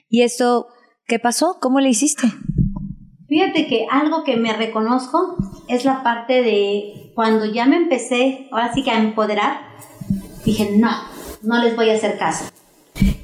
¿Y 0.09 0.23
esto 0.23 0.69
qué 1.07 1.19
pasó? 1.19 1.59
¿Cómo 1.61 1.81
le 1.81 1.89
hiciste? 1.89 2.29
Fíjate 3.29 3.67
que 3.67 3.87
algo 3.91 4.23
que 4.23 4.37
me 4.37 4.53
reconozco 4.53 5.37
es 5.69 5.85
la 5.85 6.05
parte 6.05 6.43
de 6.43 7.13
cuando 7.17 7.45
ya 7.45 7.67
me 7.67 7.77
empecé, 7.77 8.49
ahora 8.53 8.73
sí 8.73 8.85
que 8.85 8.93
a 8.93 9.01
empoderar, 9.01 9.63
dije, 10.45 10.77
no, 10.77 10.91
no 11.43 11.61
les 11.61 11.75
voy 11.75 11.91
a 11.91 11.95
hacer 11.95 12.19
caso. 12.19 12.52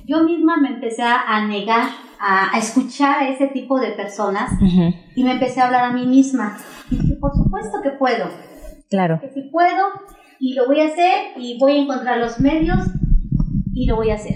Yo 0.07 0.25
misma 0.25 0.57
me 0.57 0.69
empecé 0.69 1.03
a 1.03 1.47
negar 1.47 1.89
a, 2.21 2.59
escuchar 2.59 3.23
a 3.23 3.29
ese 3.29 3.49
tipo 3.49 3.79
de 3.79 3.93
personas 3.93 4.51
y 5.15 5.25
me 5.25 5.33
empecé 5.33 5.61
a 5.61 5.67
hablar 5.67 5.85
a 5.85 5.93
mí 5.93 6.07
misma. 6.07 6.59
Y 6.91 6.97
dije, 6.97 7.15
por 7.21 7.33
supuesto 7.35 7.81
que 7.83 7.91
puedo. 7.91 8.27
Claro. 8.91 9.21
Que 9.21 9.31
si 9.31 9.43
puedo 9.51 9.87
y 10.41 10.55
lo 10.55 10.67
voy 10.67 10.81
a 10.81 10.87
hacer 10.87 11.33
y 11.37 11.59
voy 11.59 11.73
a 11.73 11.83
encontrar 11.83 12.19
los 12.19 12.41
medios 12.41 12.79
y 13.75 13.87
lo 13.87 13.97
voy 13.97 14.11
a 14.11 14.15
hacer. 14.15 14.35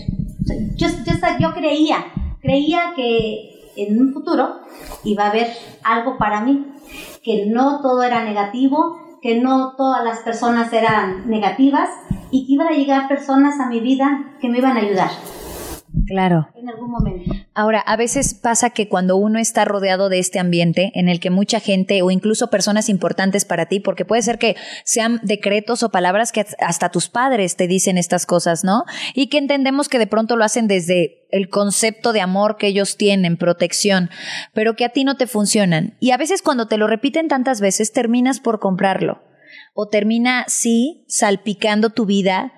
yo, 0.77 0.89
yo, 0.89 1.13
yo 1.41 1.53
creía, 1.55 1.97
creía 2.41 2.93
que 2.95 3.73
en 3.77 4.01
un 4.01 4.13
futuro 4.13 4.61
iba 5.05 5.25
a 5.25 5.31
haber 5.31 5.49
algo 5.83 6.19
para 6.19 6.43
mí, 6.43 6.67
que 7.25 7.47
no 7.47 7.81
todo 7.81 8.03
era 8.03 8.25
negativo, 8.25 9.19
que 9.23 9.41
no 9.41 9.75
todas 9.77 10.05
las 10.05 10.19
personas 10.19 10.73
eran 10.73 11.29
negativas 11.31 11.89
y 12.33 12.47
que 12.47 12.53
iban 12.55 12.67
a 12.67 12.77
llegar 12.77 13.07
personas 13.07 13.61
a 13.61 13.69
mi 13.69 13.79
vida 13.79 14.35
que 14.41 14.49
me 14.49 14.59
iban 14.59 14.77
a 14.77 14.81
ayudar. 14.81 15.11
Claro. 16.07 16.49
En 16.55 16.69
algún 16.69 16.91
momento. 16.91 17.33
Ahora, 17.55 17.81
a 17.81 17.97
veces 17.97 18.35
pasa 18.35 18.71
que 18.71 18.89
cuando 18.89 19.17
uno 19.17 19.39
está 19.39 19.65
rodeado 19.65 20.09
de 20.09 20.19
este 20.19 20.39
ambiente 20.39 20.91
en 20.95 21.09
el 21.09 21.21
que 21.21 21.31
mucha 21.31 21.61
gente 21.61 22.01
o 22.01 22.11
incluso 22.11 22.49
personas 22.49 22.89
importantes 22.89 23.45
para 23.45 23.67
ti, 23.67 23.79
porque 23.79 24.07
puede 24.07 24.23
ser 24.23 24.39
que 24.39 24.57
sean 24.85 25.21
decretos 25.23 25.83
o 25.83 25.91
palabras 25.91 26.33
que 26.33 26.47
hasta 26.61 26.89
tus 26.89 27.09
padres 27.09 27.57
te 27.57 27.69
dicen 27.69 27.99
estas 27.99 28.25
cosas, 28.25 28.65
¿no? 28.65 28.85
Y 29.15 29.29
que 29.29 29.39
entendemos 29.39 29.89
que 29.89 29.99
de 29.99 30.07
pronto 30.07 30.37
lo 30.37 30.45
hacen 30.45 30.67
desde 30.67 31.27
el 31.31 31.51
concepto 31.51 32.13
de 32.13 32.23
amor 32.23 32.57
que 32.57 32.69
ellos 32.69 32.97
tienen, 32.97 33.37
protección, 33.37 34.09
pero 34.55 34.77
que 34.77 34.87
a 34.87 34.91
ti 34.91 35.05
no 35.05 35.17
te 35.17 35.27
funcionan. 35.27 35.95
Y 36.01 36.13
a 36.13 36.17
veces 36.17 36.41
cuando 36.41 36.69
te 36.69 36.79
lo 36.79 36.87
repiten 36.87 37.29
tantas 37.29 37.61
veces, 37.61 37.93
terminas 37.93 38.41
por 38.41 38.61
comprarlo. 38.61 39.21
O 39.73 39.89
termina, 39.89 40.45
sí, 40.49 41.05
salpicando 41.09 41.91
tu 41.91 42.07
vida 42.07 42.53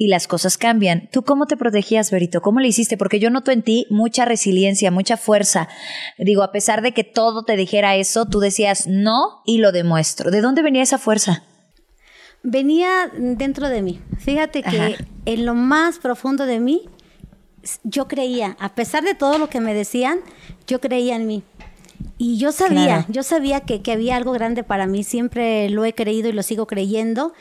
y 0.00 0.08
las 0.08 0.26
cosas 0.26 0.56
cambian. 0.56 1.10
¿Tú 1.12 1.24
cómo 1.24 1.46
te 1.46 1.58
protegías, 1.58 2.10
Berito? 2.10 2.40
¿Cómo 2.40 2.60
le 2.60 2.68
hiciste? 2.68 2.96
Porque 2.96 3.20
yo 3.20 3.28
noto 3.28 3.50
en 3.50 3.60
ti 3.60 3.86
mucha 3.90 4.24
resiliencia, 4.24 4.90
mucha 4.90 5.18
fuerza. 5.18 5.68
Digo, 6.16 6.42
a 6.42 6.52
pesar 6.52 6.80
de 6.80 6.92
que 6.92 7.04
todo 7.04 7.44
te 7.44 7.54
dijera 7.54 7.96
eso, 7.96 8.24
tú 8.24 8.40
decías 8.40 8.86
no 8.86 9.42
y 9.44 9.58
lo 9.58 9.72
demuestro. 9.72 10.30
¿De 10.30 10.40
dónde 10.40 10.62
venía 10.62 10.82
esa 10.82 10.96
fuerza? 10.96 11.44
Venía 12.42 13.10
dentro 13.14 13.68
de 13.68 13.82
mí. 13.82 14.00
Fíjate 14.18 14.62
que 14.62 14.96
en 15.26 15.44
lo 15.44 15.54
más 15.54 15.98
profundo 15.98 16.46
de 16.46 16.60
mí, 16.60 16.88
yo 17.84 18.08
creía, 18.08 18.56
a 18.58 18.74
pesar 18.74 19.04
de 19.04 19.14
todo 19.14 19.36
lo 19.36 19.50
que 19.50 19.60
me 19.60 19.74
decían, 19.74 20.20
yo 20.66 20.80
creía 20.80 21.16
en 21.16 21.26
mí. 21.26 21.42
Y 22.18 22.38
yo 22.38 22.52
sabía, 22.52 23.06
yo 23.08 23.22
sabía 23.22 23.60
que, 23.60 23.82
que 23.82 23.92
había 23.92 24.16
algo 24.16 24.32
grande 24.32 24.62
para 24.62 24.86
mí, 24.86 25.04
siempre 25.04 25.70
lo 25.70 25.84
he 25.84 25.94
creído 25.94 26.28
y 26.28 26.32
lo 26.32 26.42
sigo 26.42 26.66
creyendo. 26.66 27.32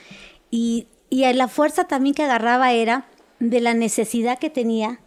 Y 0.52 0.88
y 1.10 1.32
la 1.34 1.48
fuerza 1.48 1.86
también 1.86 2.14
que 2.14 2.24
agarraba 2.24 2.72
era 2.72 3.06
de 3.40 3.60
la 3.62 3.74
necesidad 3.74 4.38
que 4.38 4.50
tenía 4.50 5.00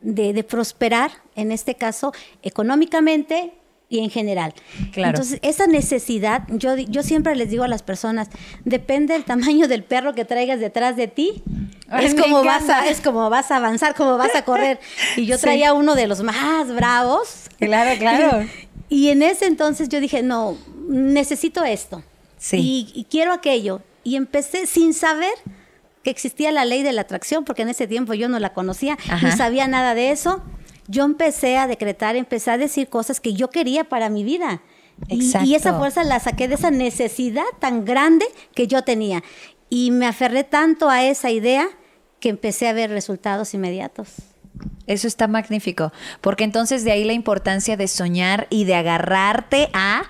de, 0.00 0.44
prosperar, 0.44 1.10
en 1.34 1.50
este 1.50 1.74
caso, 1.74 2.12
económicamente 2.42 3.54
y 3.88 4.00
en 4.00 4.10
general. 4.10 4.54
Claro. 4.92 5.10
Entonces, 5.10 5.40
esa 5.42 5.66
necesidad, 5.66 6.44
yo, 6.50 6.76
yo 6.76 7.02
siempre 7.02 7.34
les 7.34 7.50
digo 7.50 7.64
a 7.64 7.68
las 7.68 7.82
personas, 7.82 8.28
depende 8.64 9.14
del 9.14 9.24
tamaño 9.24 9.66
del 9.66 9.82
perro 9.82 10.14
que 10.14 10.24
traigas 10.24 10.60
detrás 10.60 10.94
de 10.96 11.08
ti, 11.08 11.42
es 12.00 12.14
como, 12.14 12.44
vas 12.44 12.68
a, 12.68 12.86
es 12.86 13.00
como 13.00 13.30
vas 13.30 13.50
a 13.50 13.56
avanzar, 13.56 13.94
como 13.94 14.18
vas 14.18 14.34
a 14.34 14.44
correr. 14.44 14.78
Y 15.16 15.26
yo 15.26 15.38
traía 15.38 15.72
uno 15.72 15.94
de 15.94 16.06
los 16.06 16.22
más 16.22 16.72
bravos. 16.72 17.48
Claro, 17.58 17.98
claro. 17.98 18.46
Y, 18.88 19.08
en 19.08 19.22
ese 19.22 19.46
entonces 19.46 19.88
yo 19.88 20.00
dije, 20.00 20.22
no, 20.22 20.56
necesito 20.88 21.64
esto. 21.64 22.02
Sí. 22.38 22.92
y 22.94 23.04
quiero 23.10 23.32
aquello 23.32 23.82
y 24.04 24.14
empecé 24.14 24.66
sin 24.66 24.94
saber 24.94 25.32
que 26.02 26.10
existía 26.10 26.52
la 26.52 26.64
ley 26.64 26.82
de 26.82 26.92
la 26.92 27.02
atracción, 27.02 27.44
porque 27.44 27.62
en 27.62 27.68
ese 27.68 27.86
tiempo 27.86 28.14
yo 28.14 28.28
no 28.28 28.38
la 28.38 28.54
conocía, 28.54 28.96
no 29.22 29.36
sabía 29.36 29.68
nada 29.68 29.94
de 29.94 30.10
eso. 30.10 30.42
Yo 30.86 31.04
empecé 31.04 31.58
a 31.58 31.66
decretar, 31.66 32.16
empecé 32.16 32.50
a 32.50 32.58
decir 32.58 32.88
cosas 32.88 33.20
que 33.20 33.34
yo 33.34 33.50
quería 33.50 33.84
para 33.84 34.08
mi 34.08 34.24
vida. 34.24 34.62
Y, 35.08 35.30
y, 35.44 35.54
esa 35.54 35.78
fuerza 35.78 36.02
la 36.02 36.18
saqué 36.18 36.48
de 36.48 36.54
esa 36.54 36.70
necesidad 36.70 37.44
tan 37.60 37.84
grande 37.84 38.24
que 38.54 38.66
yo 38.66 38.82
tenía. 38.82 39.22
Y 39.68 39.90
me 39.90 40.06
aferré 40.06 40.44
tanto 40.44 40.88
a 40.88 41.04
esa 41.04 41.30
idea 41.30 41.68
que 42.18 42.30
empecé 42.30 42.68
a 42.68 42.72
ver 42.72 42.90
resultados 42.90 43.52
inmediatos. 43.52 44.08
Eso 44.86 45.06
está 45.06 45.28
magnífico, 45.28 45.92
porque 46.20 46.44
entonces 46.44 46.84
de 46.84 46.92
ahí 46.92 47.04
la 47.04 47.12
importancia 47.12 47.76
de 47.76 47.88
soñar 47.88 48.46
y 48.50 48.64
de 48.64 48.74
agarrarte 48.74 49.68
a 49.72 50.02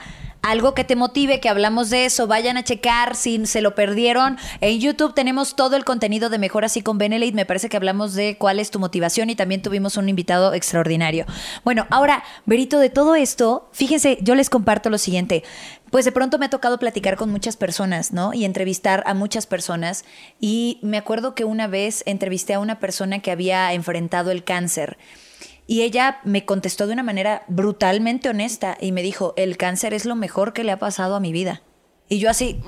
algo 0.48 0.72
que 0.72 0.82
te 0.82 0.96
motive, 0.96 1.40
que 1.40 1.50
hablamos 1.50 1.90
de 1.90 2.06
eso, 2.06 2.26
vayan 2.26 2.56
a 2.56 2.64
checar 2.64 3.16
si 3.16 3.44
se 3.46 3.60
lo 3.60 3.74
perdieron. 3.74 4.38
En 4.62 4.80
YouTube 4.80 5.12
tenemos 5.12 5.56
todo 5.56 5.76
el 5.76 5.84
contenido 5.84 6.30
de 6.30 6.38
Mejor 6.38 6.64
Así 6.64 6.80
con 6.80 6.96
Benelite, 6.96 7.36
me 7.36 7.44
parece 7.44 7.68
que 7.68 7.76
hablamos 7.76 8.14
de 8.14 8.38
cuál 8.38 8.58
es 8.58 8.70
tu 8.70 8.78
motivación 8.78 9.28
y 9.28 9.36
también 9.36 9.60
tuvimos 9.60 9.98
un 9.98 10.08
invitado 10.08 10.54
extraordinario. 10.54 11.26
Bueno, 11.64 11.86
ahora, 11.90 12.24
Berito, 12.46 12.78
de 12.78 12.88
todo 12.88 13.14
esto, 13.14 13.68
fíjense, 13.72 14.16
yo 14.22 14.34
les 14.34 14.48
comparto 14.48 14.88
lo 14.88 14.96
siguiente. 14.96 15.44
Pues 15.90 16.06
de 16.06 16.12
pronto 16.12 16.38
me 16.38 16.46
ha 16.46 16.50
tocado 16.50 16.78
platicar 16.78 17.16
con 17.16 17.30
muchas 17.30 17.56
personas, 17.56 18.12
¿no? 18.12 18.32
Y 18.32 18.44
entrevistar 18.46 19.02
a 19.06 19.12
muchas 19.12 19.46
personas. 19.46 20.04
Y 20.40 20.78
me 20.82 20.96
acuerdo 20.96 21.34
que 21.34 21.44
una 21.44 21.66
vez 21.66 22.02
entrevisté 22.06 22.54
a 22.54 22.60
una 22.60 22.78
persona 22.78 23.20
que 23.20 23.30
había 23.30 23.72
enfrentado 23.74 24.30
el 24.30 24.44
cáncer. 24.44 24.96
Y 25.70 25.82
ella 25.82 26.20
me 26.24 26.46
contestó 26.46 26.86
de 26.86 26.94
una 26.94 27.02
manera 27.02 27.44
brutalmente 27.46 28.30
honesta 28.30 28.78
y 28.80 28.90
me 28.90 29.02
dijo, 29.02 29.34
el 29.36 29.58
cáncer 29.58 29.92
es 29.92 30.06
lo 30.06 30.16
mejor 30.16 30.54
que 30.54 30.64
le 30.64 30.72
ha 30.72 30.78
pasado 30.78 31.14
a 31.14 31.20
mi 31.20 31.30
vida. 31.30 31.60
Y 32.08 32.18
yo 32.20 32.30
así, 32.30 32.58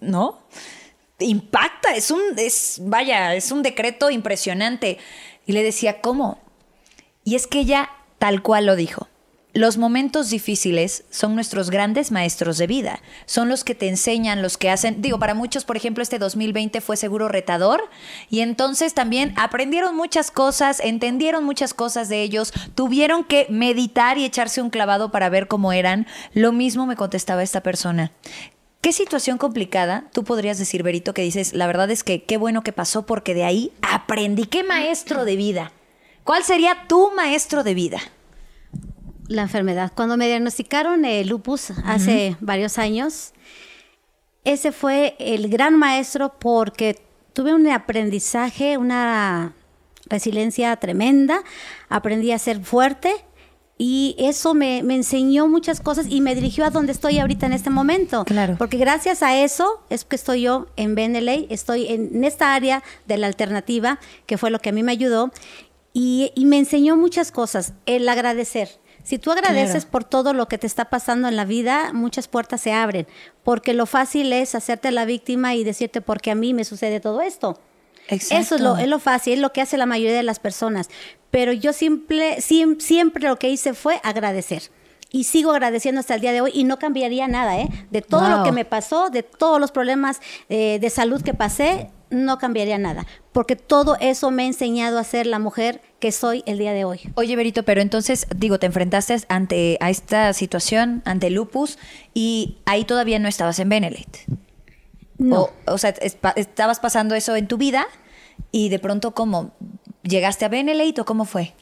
¿no? 0.00 0.38
Impacta, 1.18 1.96
es 1.96 2.12
un, 2.12 2.20
es, 2.36 2.78
vaya, 2.80 3.34
es 3.34 3.50
un 3.50 3.64
decreto 3.64 4.08
impresionante. 4.08 4.98
Y 5.46 5.52
le 5.52 5.64
decía, 5.64 6.00
¿cómo? 6.00 6.38
Y 7.24 7.34
es 7.34 7.48
que 7.48 7.58
ella 7.58 7.90
tal 8.20 8.40
cual 8.40 8.66
lo 8.66 8.76
dijo. 8.76 9.08
Los 9.56 9.78
momentos 9.78 10.30
difíciles 10.30 11.04
son 11.10 11.36
nuestros 11.36 11.70
grandes 11.70 12.10
maestros 12.10 12.58
de 12.58 12.66
vida, 12.66 12.98
son 13.24 13.48
los 13.48 13.62
que 13.62 13.76
te 13.76 13.88
enseñan, 13.88 14.42
los 14.42 14.58
que 14.58 14.68
hacen, 14.68 15.00
digo, 15.00 15.20
para 15.20 15.34
muchos, 15.34 15.64
por 15.64 15.76
ejemplo, 15.76 16.02
este 16.02 16.18
2020 16.18 16.80
fue 16.80 16.96
seguro 16.96 17.28
retador 17.28 17.88
y 18.28 18.40
entonces 18.40 18.94
también 18.94 19.32
aprendieron 19.36 19.94
muchas 19.94 20.32
cosas, 20.32 20.80
entendieron 20.80 21.44
muchas 21.44 21.72
cosas 21.72 22.08
de 22.08 22.22
ellos, 22.22 22.52
tuvieron 22.74 23.22
que 23.22 23.46
meditar 23.48 24.18
y 24.18 24.24
echarse 24.24 24.60
un 24.60 24.70
clavado 24.70 25.12
para 25.12 25.28
ver 25.28 25.46
cómo 25.46 25.72
eran. 25.72 26.08
Lo 26.32 26.50
mismo 26.50 26.84
me 26.84 26.96
contestaba 26.96 27.44
esta 27.44 27.62
persona. 27.62 28.10
¿Qué 28.80 28.92
situación 28.92 29.38
complicada 29.38 30.10
tú 30.12 30.24
podrías 30.24 30.58
decir, 30.58 30.82
Berito, 30.82 31.14
que 31.14 31.22
dices, 31.22 31.52
la 31.54 31.68
verdad 31.68 31.92
es 31.92 32.02
que 32.02 32.24
qué 32.24 32.38
bueno 32.38 32.64
que 32.64 32.72
pasó 32.72 33.06
porque 33.06 33.34
de 33.34 33.44
ahí 33.44 33.70
aprendí, 33.82 34.46
qué 34.46 34.64
maestro 34.64 35.24
de 35.24 35.36
vida? 35.36 35.70
¿Cuál 36.24 36.42
sería 36.42 36.88
tu 36.88 37.12
maestro 37.12 37.62
de 37.62 37.74
vida? 37.74 38.00
La 39.28 39.42
enfermedad. 39.42 39.92
Cuando 39.94 40.16
me 40.16 40.26
diagnosticaron 40.26 41.04
el 41.04 41.28
lupus 41.28 41.70
hace 41.84 42.36
varios 42.40 42.78
años, 42.78 43.32
ese 44.44 44.72
fue 44.72 45.16
el 45.18 45.48
gran 45.48 45.76
maestro 45.78 46.34
porque 46.38 47.02
tuve 47.32 47.54
un 47.54 47.66
aprendizaje, 47.68 48.76
una 48.76 49.54
resiliencia 50.06 50.76
tremenda, 50.76 51.42
aprendí 51.88 52.30
a 52.30 52.38
ser 52.38 52.62
fuerte 52.62 53.24
y 53.76 54.14
eso 54.18 54.54
me, 54.54 54.78
enseñó 54.78 55.48
muchas 55.48 55.80
cosas 55.80 56.06
y 56.08 56.20
me 56.20 56.34
dirigió 56.34 56.64
a 56.64 56.70
donde 56.70 56.92
estoy 56.92 57.18
ahorita 57.18 57.46
en 57.46 57.54
este 57.54 57.70
momento. 57.70 58.24
Claro. 58.24 58.56
Porque 58.58 58.76
gracias 58.76 59.22
a 59.22 59.36
eso 59.36 59.82
es 59.90 60.04
que 60.04 60.16
estoy 60.16 60.42
yo 60.42 60.68
en 60.76 60.94
Beneley, 60.94 61.46
estoy 61.50 61.88
en, 61.88 62.22
esta 62.22 62.54
área 62.54 62.82
de 63.06 63.16
la 63.16 63.26
alternativa, 63.26 63.98
que 64.26 64.38
fue 64.38 64.50
lo 64.50 64.60
que 64.60 64.68
a 64.68 64.72
mí 64.72 64.82
me 64.82 64.92
ayudó, 64.92 65.32
y, 65.92 66.32
y 66.34 66.44
me 66.44 66.58
enseñó 66.58 66.96
muchas 66.96 67.32
cosas, 67.32 67.72
el 67.86 68.08
agradecer 68.08 68.68
si 69.04 69.18
tú 69.18 69.30
agradeces 69.30 69.84
por 69.84 70.02
todo 70.02 70.32
lo 70.32 70.48
que 70.48 70.58
te 70.58 70.66
está 70.66 70.86
pasando 70.86 71.28
en 71.28 71.36
la 71.36 71.44
vida, 71.44 71.92
muchas 71.92 72.26
puertas 72.26 72.62
se 72.62 72.72
abren, 72.72 73.06
porque 73.44 73.74
lo 73.74 73.86
fácil 73.86 74.32
es 74.32 74.54
hacerte 74.54 74.90
la 74.90 75.04
víctima 75.04 75.54
y 75.54 75.62
decirte 75.62 76.00
porque 76.00 76.30
a 76.30 76.34
mí 76.34 76.54
me 76.54 76.64
sucede 76.64 77.00
todo 77.00 77.20
esto. 77.20 77.60
Eso 78.08 78.56
es 78.56 78.60
lo, 78.60 78.76
es 78.76 78.88
lo 78.88 78.98
fácil, 78.98 79.34
es 79.34 79.38
lo 79.38 79.52
que 79.52 79.60
hace 79.60 79.76
la 79.76 79.86
mayoría 79.86 80.16
de 80.16 80.22
las 80.22 80.38
personas. 80.38 80.88
Pero 81.30 81.52
yo 81.52 81.72
siempre, 81.72 82.40
siempre 82.40 83.28
lo 83.28 83.38
que 83.38 83.50
hice 83.50 83.74
fue 83.74 84.00
agradecer 84.02 84.62
y 85.10 85.24
sigo 85.24 85.52
agradeciendo 85.52 86.00
hasta 86.00 86.16
el 86.16 86.20
día 86.20 86.32
de 86.32 86.40
hoy 86.40 86.50
y 86.54 86.64
no 86.64 86.78
cambiaría 86.78 87.28
nada, 87.28 87.60
¿eh? 87.60 87.68
De 87.90 88.02
todo 88.02 88.28
lo 88.28 88.42
que 88.42 88.52
me 88.52 88.64
pasó, 88.64 89.10
de 89.10 89.22
todos 89.22 89.60
los 89.60 89.70
problemas 89.70 90.20
eh, 90.48 90.78
de 90.80 90.90
salud 90.90 91.22
que 91.22 91.34
pasé, 91.34 91.90
no 92.14 92.38
cambiaría 92.38 92.78
nada, 92.78 93.06
porque 93.32 93.56
todo 93.56 93.96
eso 94.00 94.30
me 94.30 94.44
ha 94.44 94.46
enseñado 94.46 94.98
a 94.98 95.04
ser 95.04 95.26
la 95.26 95.38
mujer 95.38 95.80
que 95.98 96.12
soy 96.12 96.42
el 96.46 96.58
día 96.58 96.72
de 96.72 96.84
hoy. 96.84 97.00
Oye, 97.16 97.36
Berito, 97.36 97.64
pero 97.64 97.80
entonces, 97.80 98.26
digo, 98.34 98.58
te 98.58 98.66
enfrentaste 98.66 99.16
ante 99.28 99.76
a 99.80 99.90
esta 99.90 100.32
situación, 100.32 101.02
ante 101.04 101.30
lupus, 101.30 101.78
y 102.14 102.58
ahí 102.64 102.84
todavía 102.84 103.18
no 103.18 103.28
estabas 103.28 103.58
en 103.58 103.68
Benelit. 103.68 104.16
No. 105.18 105.50
O, 105.66 105.78
sea, 105.78 105.90
estabas 106.36 106.80
pasando 106.80 107.14
eso 107.14 107.36
en 107.36 107.46
tu 107.46 107.56
vida 107.56 107.86
y 108.50 108.68
de 108.68 108.78
pronto, 108.78 109.12
¿cómo? 109.14 109.52
¿Llegaste 110.02 110.44
a 110.44 110.48
Benelete 110.48 111.00
o 111.00 111.04
cómo 111.04 111.24
fue? 111.24 111.54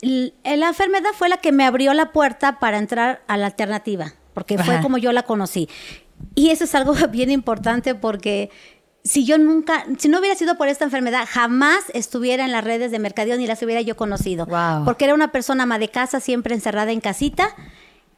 l- 0.00 0.32
la 0.44 0.68
enfermedad 0.68 1.10
fue 1.14 1.28
la 1.28 1.38
que 1.38 1.52
me 1.52 1.64
abrió 1.64 1.94
la 1.94 2.12
puerta 2.12 2.58
para 2.58 2.78
entrar 2.78 3.22
a 3.28 3.36
la 3.36 3.46
alternativa, 3.46 4.14
porque 4.34 4.58
fue 4.58 4.80
como 4.80 4.98
yo 4.98 5.12
la 5.12 5.22
conocí. 5.22 5.68
Y 6.34 6.50
eso 6.50 6.64
es 6.64 6.74
algo 6.74 6.94
bien 7.10 7.30
importante 7.30 7.94
porque 7.94 8.50
si 9.04 9.24
yo 9.24 9.38
nunca, 9.38 9.84
si 9.98 10.08
no 10.08 10.18
hubiera 10.18 10.34
sido 10.36 10.56
por 10.58 10.68
esta 10.68 10.84
enfermedad, 10.84 11.24
jamás 11.28 11.84
estuviera 11.94 12.44
en 12.44 12.52
las 12.52 12.64
redes 12.64 12.90
de 12.90 12.98
mercadeo 12.98 13.36
ni 13.36 13.46
las 13.46 13.62
hubiera 13.62 13.80
yo 13.80 13.96
conocido. 13.96 14.46
Wow. 14.46 14.84
Porque 14.84 15.04
era 15.04 15.14
una 15.14 15.32
persona 15.32 15.62
ama 15.62 15.78
de 15.78 15.88
casa, 15.88 16.20
siempre 16.20 16.54
encerrada 16.54 16.92
en 16.92 17.00
casita, 17.00 17.54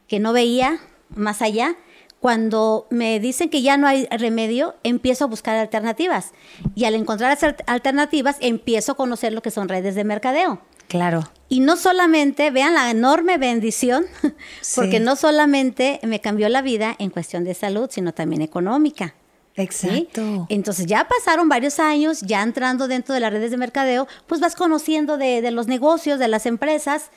que 0.07 0.19
no 0.19 0.33
veía 0.33 0.79
más 1.15 1.41
allá. 1.41 1.75
Cuando 2.19 2.85
me 2.91 3.19
dicen 3.19 3.49
que 3.49 3.63
ya 3.63 3.77
no 3.77 3.87
hay 3.87 4.05
remedio, 4.11 4.75
empiezo 4.83 5.23
a 5.23 5.27
buscar 5.27 5.55
alternativas. 5.57 6.33
Y 6.75 6.85
al 6.85 6.93
encontrar 6.93 7.35
las 7.41 7.55
alternativas, 7.65 8.37
empiezo 8.41 8.91
a 8.91 8.95
conocer 8.95 9.33
lo 9.33 9.41
que 9.41 9.49
son 9.49 9.67
redes 9.69 9.95
de 9.95 10.03
mercadeo. 10.03 10.61
Claro. 10.87 11.23
Y 11.49 11.61
no 11.61 11.77
solamente, 11.77 12.51
vean 12.51 12.75
la 12.75 12.91
enorme 12.91 13.37
bendición, 13.37 14.05
porque 14.75 14.97
Sí. 14.97 15.03
no 15.03 15.15
solamente 15.15 15.99
me 16.03 16.19
cambió 16.21 16.47
la 16.49 16.61
vida 16.61 16.95
en 16.99 17.09
cuestión 17.09 17.43
de 17.43 17.53
salud, 17.55 17.89
sino 17.91 18.13
también 18.13 18.41
económica. 18.43 19.15
¿Sí? 19.55 19.87
Exacto. 19.87 20.47
Entonces 20.49 20.85
ya 20.85 21.07
pasaron 21.07 21.49
varios 21.49 21.79
años, 21.79 22.21
ya 22.21 22.41
entrando 22.41 22.87
dentro 22.87 23.13
de 23.13 23.21
las 23.21 23.31
redes 23.31 23.51
de 23.51 23.57
mercadeo, 23.57 24.07
pues 24.27 24.41
vas 24.41 24.55
conociendo 24.55 25.17
de, 25.17 25.41
de 25.41 25.51
los 25.51 25.67
negocios, 25.67 26.19
de 26.19 26.27
las 26.27 26.45
empresas. 26.45 27.11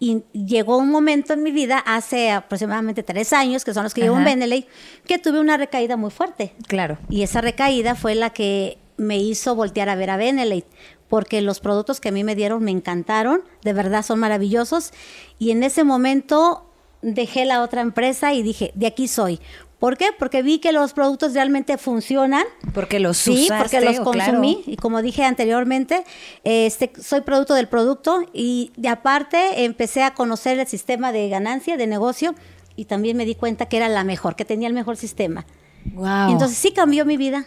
Y 0.00 0.22
llegó 0.32 0.78
un 0.78 0.90
momento 0.90 1.32
en 1.32 1.42
mi 1.42 1.50
vida, 1.50 1.78
hace 1.78 2.30
aproximadamente 2.30 3.02
tres 3.02 3.32
años, 3.32 3.64
que 3.64 3.74
son 3.74 3.82
los 3.82 3.94
que 3.94 4.02
llevo 4.02 4.18
en. 4.18 4.24
Beneley, 4.24 4.66
que 5.06 5.18
tuve 5.18 5.40
una 5.40 5.56
recaída 5.56 5.96
muy 5.96 6.10
fuerte. 6.10 6.54
Claro. 6.68 6.98
Y 7.08 7.22
esa 7.22 7.40
recaída 7.40 7.96
fue 7.96 8.14
la 8.14 8.30
que 8.30 8.78
me 8.96 9.18
hizo 9.18 9.54
voltear 9.56 9.88
a 9.88 9.96
ver 9.96 10.10
a 10.10 10.16
Benelete, 10.16 10.68
porque 11.08 11.40
los 11.40 11.58
productos 11.58 12.00
que 12.00 12.10
a 12.10 12.12
mí 12.12 12.22
me 12.22 12.36
dieron 12.36 12.62
me 12.62 12.70
encantaron, 12.70 13.42
de 13.62 13.72
verdad 13.72 14.04
son 14.04 14.20
maravillosos. 14.20 14.92
Y 15.38 15.50
en 15.50 15.64
ese 15.64 15.82
momento 15.82 16.70
dejé 17.02 17.44
la 17.44 17.62
otra 17.62 17.80
empresa 17.80 18.34
y 18.34 18.42
dije, 18.42 18.72
de 18.74 18.86
aquí 18.86 19.08
soy. 19.08 19.40
¿Por 19.78 19.96
qué? 19.96 20.06
Porque 20.18 20.42
vi 20.42 20.58
que 20.58 20.72
los 20.72 20.92
productos 20.92 21.34
realmente 21.34 21.78
funcionan. 21.78 22.44
Porque 22.74 22.98
los 22.98 23.16
Sí, 23.16 23.44
usaste, 23.44 23.62
porque 23.62 23.80
los 23.80 24.00
o 24.00 24.10
claro. 24.10 24.32
consumí 24.32 24.64
y 24.66 24.76
como 24.76 25.02
dije 25.02 25.24
anteriormente, 25.24 26.04
este, 26.42 26.92
soy 27.00 27.20
producto 27.20 27.54
del 27.54 27.68
producto 27.68 28.22
y 28.32 28.72
de 28.76 28.88
aparte 28.88 29.64
empecé 29.64 30.02
a 30.02 30.14
conocer 30.14 30.58
el 30.58 30.66
sistema 30.66 31.12
de 31.12 31.28
ganancia, 31.28 31.76
de 31.76 31.86
negocio 31.86 32.34
y 32.74 32.86
también 32.86 33.16
me 33.16 33.24
di 33.24 33.36
cuenta 33.36 33.66
que 33.66 33.76
era 33.76 33.88
la 33.88 34.02
mejor, 34.02 34.34
que 34.34 34.44
tenía 34.44 34.66
el 34.66 34.74
mejor 34.74 34.96
sistema. 34.96 35.46
Wow. 35.94 36.32
Entonces 36.32 36.58
sí 36.58 36.72
cambió 36.72 37.04
mi 37.04 37.16
vida 37.16 37.46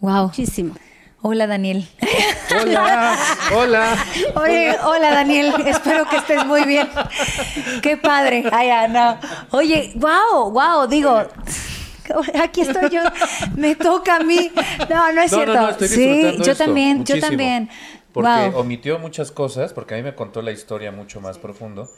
wow. 0.00 0.24
muchísimo. 0.26 0.74
Hola, 1.24 1.46
Daniel. 1.46 1.86
Hola, 2.60 3.16
hola. 3.54 3.96
Oye, 4.34 4.76
hola 4.82 5.12
Daniel, 5.12 5.54
espero 5.66 6.04
que 6.08 6.16
estés 6.16 6.44
muy 6.44 6.64
bien. 6.64 6.88
Qué 7.80 7.96
padre. 7.96 8.44
Ay, 8.50 8.70
ah, 8.70 8.88
no. 8.88 9.18
Oye, 9.56 9.92
wow, 9.94 10.50
wow, 10.50 10.88
digo, 10.88 11.22
aquí 12.42 12.62
estoy 12.62 12.90
yo, 12.90 13.02
me 13.54 13.76
toca 13.76 14.16
a 14.16 14.20
mí. 14.24 14.50
No, 14.90 15.12
no 15.12 15.22
es 15.22 15.30
No, 15.30 15.38
cierto. 15.38 15.54
no, 15.54 15.62
no, 15.62 15.70
estoy 15.70 15.88
sí, 15.88 16.22
yo 16.22 16.52
esto 16.52 16.64
también, 16.64 16.98
muchísimo, 16.98 17.20
yo 17.20 17.28
también. 17.28 17.70
Porque 18.12 18.50
wow. 18.50 18.60
omitió 18.60 18.98
muchas 18.98 19.30
cosas, 19.30 19.72
porque 19.72 19.94
a 19.94 19.98
mí 19.98 20.02
me 20.02 20.16
contó 20.16 20.42
la 20.42 20.50
historia 20.50 20.90
mucho 20.90 21.20
más 21.20 21.38
profundo. 21.38 21.88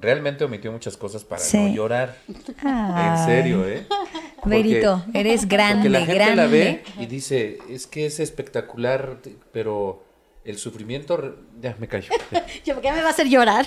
Realmente 0.00 0.44
omitió 0.44 0.72
muchas 0.72 0.96
cosas 0.96 1.24
para 1.24 1.42
Sí. 1.42 1.58
no 1.58 1.74
llorar. 1.74 2.16
Ay. 2.64 3.18
En 3.20 3.26
serio, 3.26 3.68
¿eh? 3.68 3.86
Verito, 4.44 5.04
eres 5.12 5.46
grande, 5.46 5.88
Porque 5.88 5.88
la 5.90 5.98
gente 6.00 6.14
grande. 6.14 6.36
la 6.36 6.46
ve 6.46 6.82
y 6.98 7.06
dice, 7.06 7.58
es 7.68 7.86
que 7.86 8.06
es 8.06 8.20
espectacular, 8.20 9.18
pero 9.52 10.02
el 10.44 10.56
sufrimiento... 10.56 11.36
Ya, 11.60 11.76
me 11.78 11.86
callo. 11.88 12.08
Yo, 12.64 12.74
¿por 12.74 12.82
qué 12.82 12.92
me 12.92 13.02
va 13.02 13.08
a 13.08 13.10
hacer 13.10 13.28
llorar? 13.28 13.66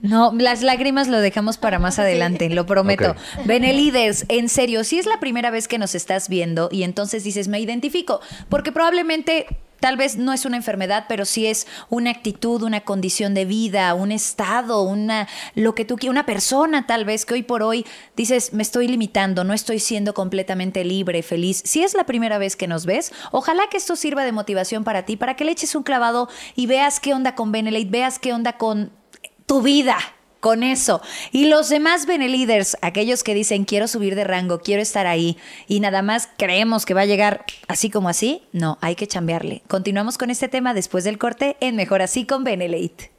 No, 0.00 0.32
las 0.38 0.62
lágrimas 0.62 1.08
lo 1.08 1.18
dejamos 1.20 1.56
para 1.56 1.78
más 1.78 1.98
adelante, 1.98 2.48
lo 2.50 2.66
prometo. 2.66 3.12
Ok. 3.12 3.46
Beneliders, 3.46 4.26
en 4.28 4.48
serio, 4.48 4.84
si 4.84 4.98
es 4.98 5.06
la 5.06 5.18
primera 5.18 5.50
vez 5.50 5.66
que 5.66 5.78
nos 5.78 5.94
estás 5.94 6.28
viendo 6.28 6.68
y 6.70 6.82
entonces 6.84 7.24
dices, 7.24 7.48
me 7.48 7.58
identifico, 7.58 8.20
porque 8.48 8.70
probablemente 8.70 9.46
tal 9.80 9.96
vez 9.96 10.16
no 10.16 10.32
es 10.32 10.44
una 10.44 10.56
enfermedad, 10.56 11.06
pero 11.08 11.24
sí 11.24 11.46
es 11.46 11.66
una 11.88 12.10
actitud, 12.10 12.62
una 12.62 12.82
condición 12.82 13.34
de 13.34 13.44
vida, 13.44 13.94
un 13.94 14.12
estado, 14.12 14.82
una 14.82 15.28
lo 15.54 15.74
que 15.74 15.84
tú 15.84 15.96
quieras, 15.96 16.12
una 16.12 16.26
persona 16.26 16.86
tal 16.86 17.04
vez 17.04 17.24
que 17.24 17.34
hoy 17.34 17.42
por 17.42 17.62
hoy 17.62 17.84
dices, 18.16 18.52
me 18.52 18.62
estoy 18.62 18.88
limitando, 18.88 19.44
no 19.44 19.54
estoy 19.54 19.78
siendo 19.78 20.14
completamente 20.14 20.84
libre, 20.84 21.22
feliz. 21.22 21.62
Si 21.64 21.82
es 21.82 21.94
la 21.94 22.04
primera 22.04 22.38
vez 22.38 22.56
que 22.56 22.66
nos 22.66 22.86
ves, 22.86 23.12
ojalá 23.32 23.68
que 23.70 23.76
esto 23.76 23.96
sirva 23.96 24.24
de 24.24 24.32
motivación 24.32 24.84
para 24.84 25.04
ti, 25.04 25.16
para 25.16 25.34
que 25.34 25.44
le 25.44 25.52
eches 25.52 25.74
un 25.74 25.82
clavado 25.82 26.28
y 26.54 26.66
veas 26.66 27.00
qué 27.00 27.14
onda 27.14 27.34
con 27.34 27.52
Benelate, 27.52 27.88
veas 27.88 28.18
qué 28.18 28.32
onda 28.32 28.54
con 28.54 28.92
tu 29.46 29.62
vida 29.62 29.96
con 30.40 30.62
eso. 30.62 31.00
Y 31.32 31.46
los 31.46 31.68
demás 31.68 32.06
Beneliders, 32.06 32.76
aquellos 32.82 33.22
que 33.22 33.34
dicen 33.34 33.64
quiero 33.64 33.88
subir 33.88 34.14
de 34.14 34.24
rango, 34.24 34.60
quiero 34.60 34.82
estar 34.82 35.06
ahí 35.06 35.36
y 35.66 35.80
nada 35.80 36.02
más 36.02 36.28
creemos 36.36 36.86
que 36.86 36.94
va 36.94 37.02
a 37.02 37.06
llegar 37.06 37.44
así 37.66 37.90
como 37.90 38.08
así, 38.08 38.42
no, 38.52 38.78
hay 38.80 38.94
que 38.94 39.06
chambearle. 39.06 39.62
Continuamos 39.68 40.18
con 40.18 40.30
este 40.30 40.48
tema 40.48 40.74
después 40.74 41.04
del 41.04 41.18
corte 41.18 41.56
en 41.60 41.76
Mejor 41.76 42.02
Así 42.02 42.24
con 42.24 42.44
Benelate. 42.44 43.12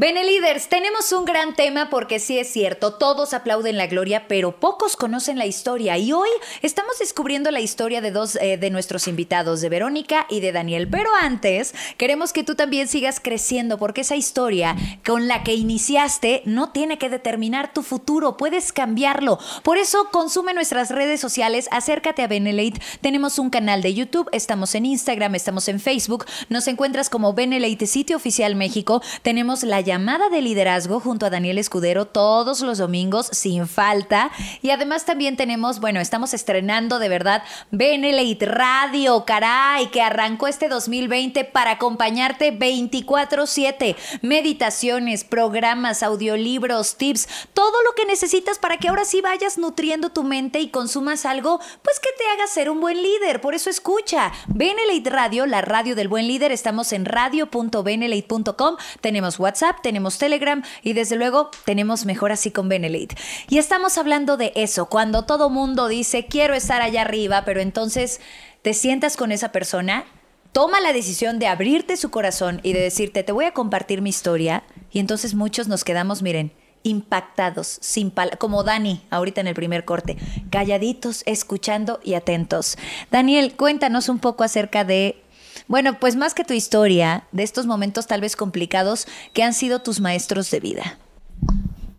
Beneliders, 0.00 0.68
tenemos 0.68 1.10
un 1.10 1.24
gran 1.24 1.56
tema 1.56 1.90
porque 1.90 2.20
sí 2.20 2.38
es 2.38 2.46
cierto, 2.52 2.94
todos 2.94 3.34
aplauden 3.34 3.76
la 3.76 3.88
gloria, 3.88 4.28
pero 4.28 4.60
pocos 4.60 4.94
conocen 4.94 5.38
la 5.38 5.46
historia. 5.46 5.98
Y 5.98 6.12
hoy 6.12 6.28
estamos 6.62 7.00
descubriendo 7.00 7.50
la 7.50 7.58
historia 7.58 8.00
de 8.00 8.12
dos 8.12 8.36
eh, 8.36 8.58
de 8.58 8.70
nuestros 8.70 9.08
invitados, 9.08 9.60
de 9.60 9.68
Verónica 9.68 10.28
y 10.30 10.38
de 10.38 10.52
Daniel. 10.52 10.86
Pero 10.88 11.10
antes, 11.20 11.74
queremos 11.96 12.32
que 12.32 12.44
tú 12.44 12.54
también 12.54 12.86
sigas 12.86 13.18
creciendo 13.18 13.76
porque 13.76 14.02
esa 14.02 14.14
historia 14.14 14.76
con 15.04 15.26
la 15.26 15.42
que 15.42 15.54
iniciaste 15.54 16.42
no 16.44 16.70
tiene 16.70 16.96
que 16.96 17.10
determinar 17.10 17.72
tu 17.72 17.82
futuro, 17.82 18.36
puedes 18.36 18.72
cambiarlo. 18.72 19.40
Por 19.64 19.78
eso, 19.78 20.10
consume 20.12 20.54
nuestras 20.54 20.90
redes 20.90 21.20
sociales, 21.20 21.66
acércate 21.72 22.22
a 22.22 22.28
Benelate. 22.28 22.80
Tenemos 23.00 23.40
un 23.40 23.50
canal 23.50 23.82
de 23.82 23.94
YouTube, 23.94 24.28
estamos 24.30 24.76
en 24.76 24.86
Instagram, 24.86 25.34
estamos 25.34 25.66
en 25.66 25.80
Facebook, 25.80 26.24
nos 26.50 26.68
encuentras 26.68 27.10
como 27.10 27.32
Benelate 27.32 27.88
Sitio 27.88 28.16
Oficial 28.16 28.54
México. 28.54 29.02
Tenemos 29.22 29.64
la 29.64 29.87
llamada 29.88 30.28
de 30.28 30.42
liderazgo 30.42 31.00
junto 31.00 31.24
a 31.24 31.30
Daniel 31.30 31.56
Escudero 31.56 32.04
todos 32.04 32.60
los 32.60 32.76
domingos 32.76 33.30
sin 33.32 33.66
falta. 33.66 34.30
Y 34.60 34.68
además 34.68 35.06
también 35.06 35.38
tenemos, 35.38 35.80
bueno, 35.80 35.98
estamos 35.98 36.34
estrenando 36.34 36.98
de 36.98 37.08
verdad 37.08 37.42
Benelate 37.70 38.44
Radio, 38.44 39.24
caray, 39.24 39.86
que 39.86 40.02
arrancó 40.02 40.46
este 40.46 40.68
2020 40.68 41.42
para 41.46 41.70
acompañarte 41.70 42.52
24/7. 42.52 43.96
Meditaciones, 44.20 45.24
programas, 45.24 46.02
audiolibros, 46.02 46.96
tips, 46.96 47.26
todo 47.54 47.82
lo 47.82 47.94
que 47.94 48.04
necesitas 48.04 48.58
para 48.58 48.76
que 48.76 48.88
ahora 48.88 49.06
sí 49.06 49.22
vayas 49.22 49.56
nutriendo 49.56 50.10
tu 50.10 50.22
mente 50.22 50.60
y 50.60 50.68
consumas 50.68 51.24
algo, 51.24 51.60
pues 51.82 51.98
que 51.98 52.10
te 52.18 52.24
haga 52.34 52.46
ser 52.46 52.68
un 52.68 52.82
buen 52.82 53.02
líder. 53.02 53.40
Por 53.40 53.54
eso 53.54 53.70
escucha 53.70 54.32
Benelate 54.48 55.08
Radio, 55.08 55.46
la 55.46 55.62
radio 55.62 55.96
del 55.96 56.08
buen 56.08 56.28
líder. 56.28 56.52
Estamos 56.52 56.92
en 56.92 57.06
radio.benelate.com. 57.06 58.76
Tenemos 59.00 59.40
WhatsApp, 59.40 59.77
tenemos 59.82 60.18
Telegram 60.18 60.62
y 60.82 60.92
desde 60.92 61.16
luego 61.16 61.50
tenemos 61.64 62.04
Mejor 62.06 62.32
Así 62.32 62.50
con 62.50 62.68
Benelate. 62.68 63.16
Y 63.48 63.58
estamos 63.58 63.98
hablando 63.98 64.36
de 64.36 64.52
eso, 64.54 64.86
cuando 64.86 65.24
todo 65.24 65.50
mundo 65.50 65.88
dice 65.88 66.26
quiero 66.26 66.54
estar 66.54 66.82
allá 66.82 67.02
arriba, 67.02 67.44
pero 67.44 67.60
entonces 67.60 68.20
te 68.62 68.74
sientas 68.74 69.16
con 69.16 69.32
esa 69.32 69.52
persona 69.52 70.04
toma 70.52 70.80
la 70.80 70.92
decisión 70.92 71.38
de 71.38 71.46
abrirte 71.46 71.96
su 71.96 72.10
corazón 72.10 72.60
y 72.62 72.72
de 72.72 72.80
decirte, 72.80 73.22
te 73.22 73.32
voy 73.32 73.44
a 73.44 73.52
compartir 73.52 74.02
mi 74.02 74.10
historia. 74.10 74.64
Y 74.90 74.98
entonces 74.98 75.34
muchos 75.34 75.68
nos 75.68 75.84
quedamos, 75.84 76.22
miren, 76.22 76.52
impactados, 76.82 77.78
sin 77.80 78.12
como 78.38 78.64
Dani 78.64 79.02
ahorita 79.10 79.40
en 79.40 79.46
el 79.46 79.54
primer 79.54 79.84
corte, 79.84 80.16
calladitos, 80.50 81.22
escuchando 81.26 82.00
y 82.02 82.14
atentos. 82.14 82.78
Daniel, 83.10 83.54
cuéntanos 83.56 84.08
un 84.08 84.18
poco 84.18 84.44
acerca 84.44 84.84
de, 84.84 85.22
bueno, 85.68 85.98
pues 86.00 86.16
más 86.16 86.34
que 86.34 86.44
tu 86.44 86.54
historia, 86.54 87.24
de 87.32 87.42
estos 87.42 87.66
momentos 87.66 88.06
tal 88.06 88.20
vez 88.20 88.36
complicados 88.36 89.06
que 89.32 89.42
han 89.42 89.54
sido 89.54 89.80
tus 89.80 90.00
maestros 90.00 90.50
de 90.50 90.60
vida. 90.60 90.98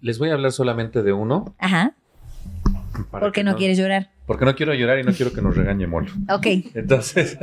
Les 0.02 0.20
voy 0.20 0.30
a 0.30 0.34
hablar 0.34 0.52
solamente 0.52 1.04
de 1.04 1.14
uno. 1.14 1.54
Ajá. 1.60 1.94
¿Por 3.12 3.32
qué 3.32 3.44
no, 3.44 3.56
quieres 3.56 3.78
llorar? 3.78 4.10
Porque 4.26 4.46
no 4.46 4.56
quiero 4.56 4.74
llorar 4.74 5.00
y 5.00 5.04
no 5.04 5.14
quiero 5.14 5.32
que 5.32 5.42
nos 5.42 5.56
regañe 5.56 5.88
Molo. 5.88 6.12
Ok. 6.30 6.46
Entonces, 6.74 7.38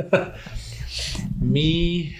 mi 1.39 2.13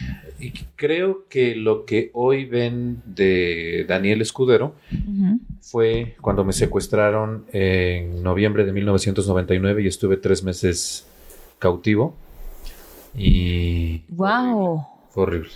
creo 0.75 1.25
que 1.29 1.55
lo 1.55 1.85
que 1.85 2.11
hoy 2.13 2.45
ven 2.45 3.01
de 3.05 3.85
Daniel 3.87 4.21
Escudero 4.21 4.75
fue 5.61 6.15
cuando 6.21 6.45
me 6.45 6.53
secuestraron 6.53 7.45
en 7.51 8.21
noviembre 8.23 8.63
de 8.65 8.71
1999 8.71 9.83
y 9.83 9.87
estuve 9.87 10.17
tres 10.17 10.43
meses 10.43 11.07
cautivo. 11.59 12.15
Y. 13.17 14.03
¡Wow! 14.09 14.85
Fue 15.09 15.23
horrible. 15.23 15.49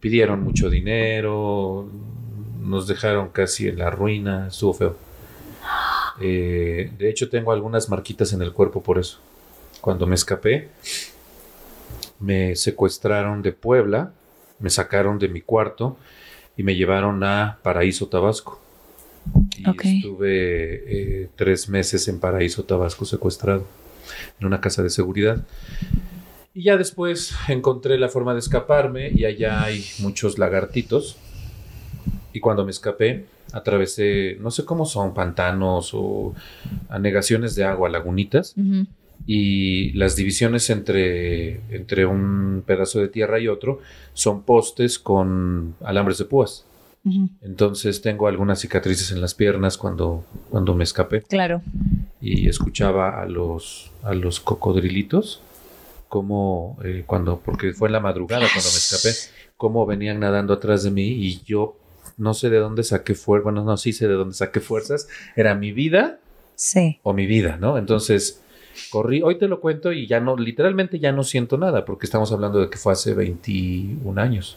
Pidieron 0.00 0.42
mucho 0.42 0.70
dinero, 0.70 1.88
nos 2.60 2.86
dejaron 2.86 3.28
casi 3.28 3.68
en 3.68 3.78
la 3.78 3.90
ruina, 3.90 4.48
estuvo 4.48 4.72
feo. 4.72 4.96
Eh, 6.20 6.90
de 6.98 7.10
hecho, 7.10 7.28
tengo 7.28 7.52
algunas 7.52 7.88
marquitas 7.88 8.32
en 8.32 8.42
el 8.42 8.52
cuerpo 8.52 8.82
por 8.82 8.98
eso. 8.98 9.18
Cuando 9.80 10.06
me 10.06 10.14
escapé, 10.14 10.68
me 12.18 12.56
secuestraron 12.56 13.42
de 13.42 13.52
Puebla, 13.52 14.12
me 14.58 14.70
sacaron 14.70 15.18
de 15.18 15.28
mi 15.28 15.40
cuarto 15.40 15.96
y 16.56 16.62
me 16.62 16.76
llevaron 16.76 17.22
a 17.24 17.58
Paraíso, 17.62 18.08
Tabasco. 18.08 18.60
Y 19.56 19.64
estuve 19.68 21.22
eh, 21.22 21.28
tres 21.36 21.68
meses 21.68 22.08
en 22.08 22.20
Paraíso, 22.20 22.64
Tabasco, 22.64 23.04
secuestrado, 23.04 23.66
en 24.38 24.46
una 24.46 24.60
casa 24.60 24.82
de 24.82 24.90
seguridad. 24.90 25.44
Y 26.54 26.62
ya 26.64 26.76
después 26.76 27.34
encontré 27.48 27.98
la 27.98 28.08
forma 28.08 28.32
de 28.32 28.40
escaparme 28.40 29.10
y 29.10 29.24
allá 29.24 29.62
hay 29.62 29.84
muchos 30.00 30.38
lagartitos. 30.38 31.16
Y 32.32 32.40
cuando 32.40 32.64
me 32.64 32.70
escapé, 32.70 33.26
atravesé, 33.52 34.36
no 34.40 34.50
sé 34.50 34.64
cómo 34.64 34.86
son, 34.86 35.14
pantanos 35.14 35.90
o 35.94 36.34
anegaciones 36.88 37.54
de 37.54 37.64
agua, 37.64 37.88
lagunitas 37.88 38.54
y 39.26 39.92
las 39.92 40.16
divisiones 40.16 40.70
entre, 40.70 41.60
entre 41.74 42.06
un 42.06 42.62
pedazo 42.66 43.00
de 43.00 43.08
tierra 43.08 43.38
y 43.38 43.48
otro 43.48 43.80
son 44.14 44.42
postes 44.42 44.98
con 44.98 45.74
alambres 45.84 46.18
de 46.18 46.24
púas. 46.24 46.66
Entonces 47.40 48.02
tengo 48.02 48.28
algunas 48.28 48.60
cicatrices 48.60 49.10
en 49.10 49.20
las 49.20 49.34
piernas 49.34 49.78
cuando, 49.78 50.24
cuando 50.50 50.74
me 50.74 50.84
escapé. 50.84 51.22
Claro. 51.22 51.62
Y 52.20 52.48
escuchaba 52.48 53.22
a 53.22 53.26
los, 53.26 53.90
a 54.02 54.12
los 54.12 54.38
cocodrilitos, 54.40 55.40
como 56.10 56.76
eh, 56.84 57.04
cuando, 57.06 57.38
porque 57.38 57.72
fue 57.72 57.88
en 57.88 57.92
la 57.92 58.00
madrugada 58.00 58.42
cuando 58.52 58.68
me 58.68 58.76
escapé, 58.76 59.16
cómo 59.56 59.86
venían 59.86 60.20
nadando 60.20 60.52
atrás 60.52 60.82
de 60.82 60.90
mí 60.90 61.06
y 61.06 61.40
yo 61.44 61.76
no 62.18 62.34
sé 62.34 62.50
de 62.50 62.58
dónde 62.58 62.82
saqué 62.82 63.14
fuerzas, 63.14 63.44
bueno, 63.44 63.64
no, 63.64 63.76
sí 63.76 63.92
sé 63.92 64.08
de 64.08 64.14
dónde 64.14 64.34
saqué 64.34 64.60
fuerzas, 64.60 65.08
era 65.36 65.54
mi 65.54 65.70
vida 65.70 66.18
sí. 66.56 66.98
o 67.04 67.12
mi 67.12 67.26
vida, 67.26 67.56
¿no? 67.58 67.78
Entonces 67.78 68.42
Corrí, 68.90 69.22
hoy 69.22 69.38
te 69.38 69.46
lo 69.46 69.60
cuento 69.60 69.92
y 69.92 70.06
ya 70.06 70.20
no, 70.20 70.36
literalmente 70.36 70.98
ya 70.98 71.12
no 71.12 71.22
siento 71.22 71.58
nada, 71.58 71.84
porque 71.84 72.06
estamos 72.06 72.32
hablando 72.32 72.60
de 72.60 72.70
que 72.70 72.78
fue 72.78 72.92
hace 72.92 73.14
21 73.14 74.20
años. 74.20 74.56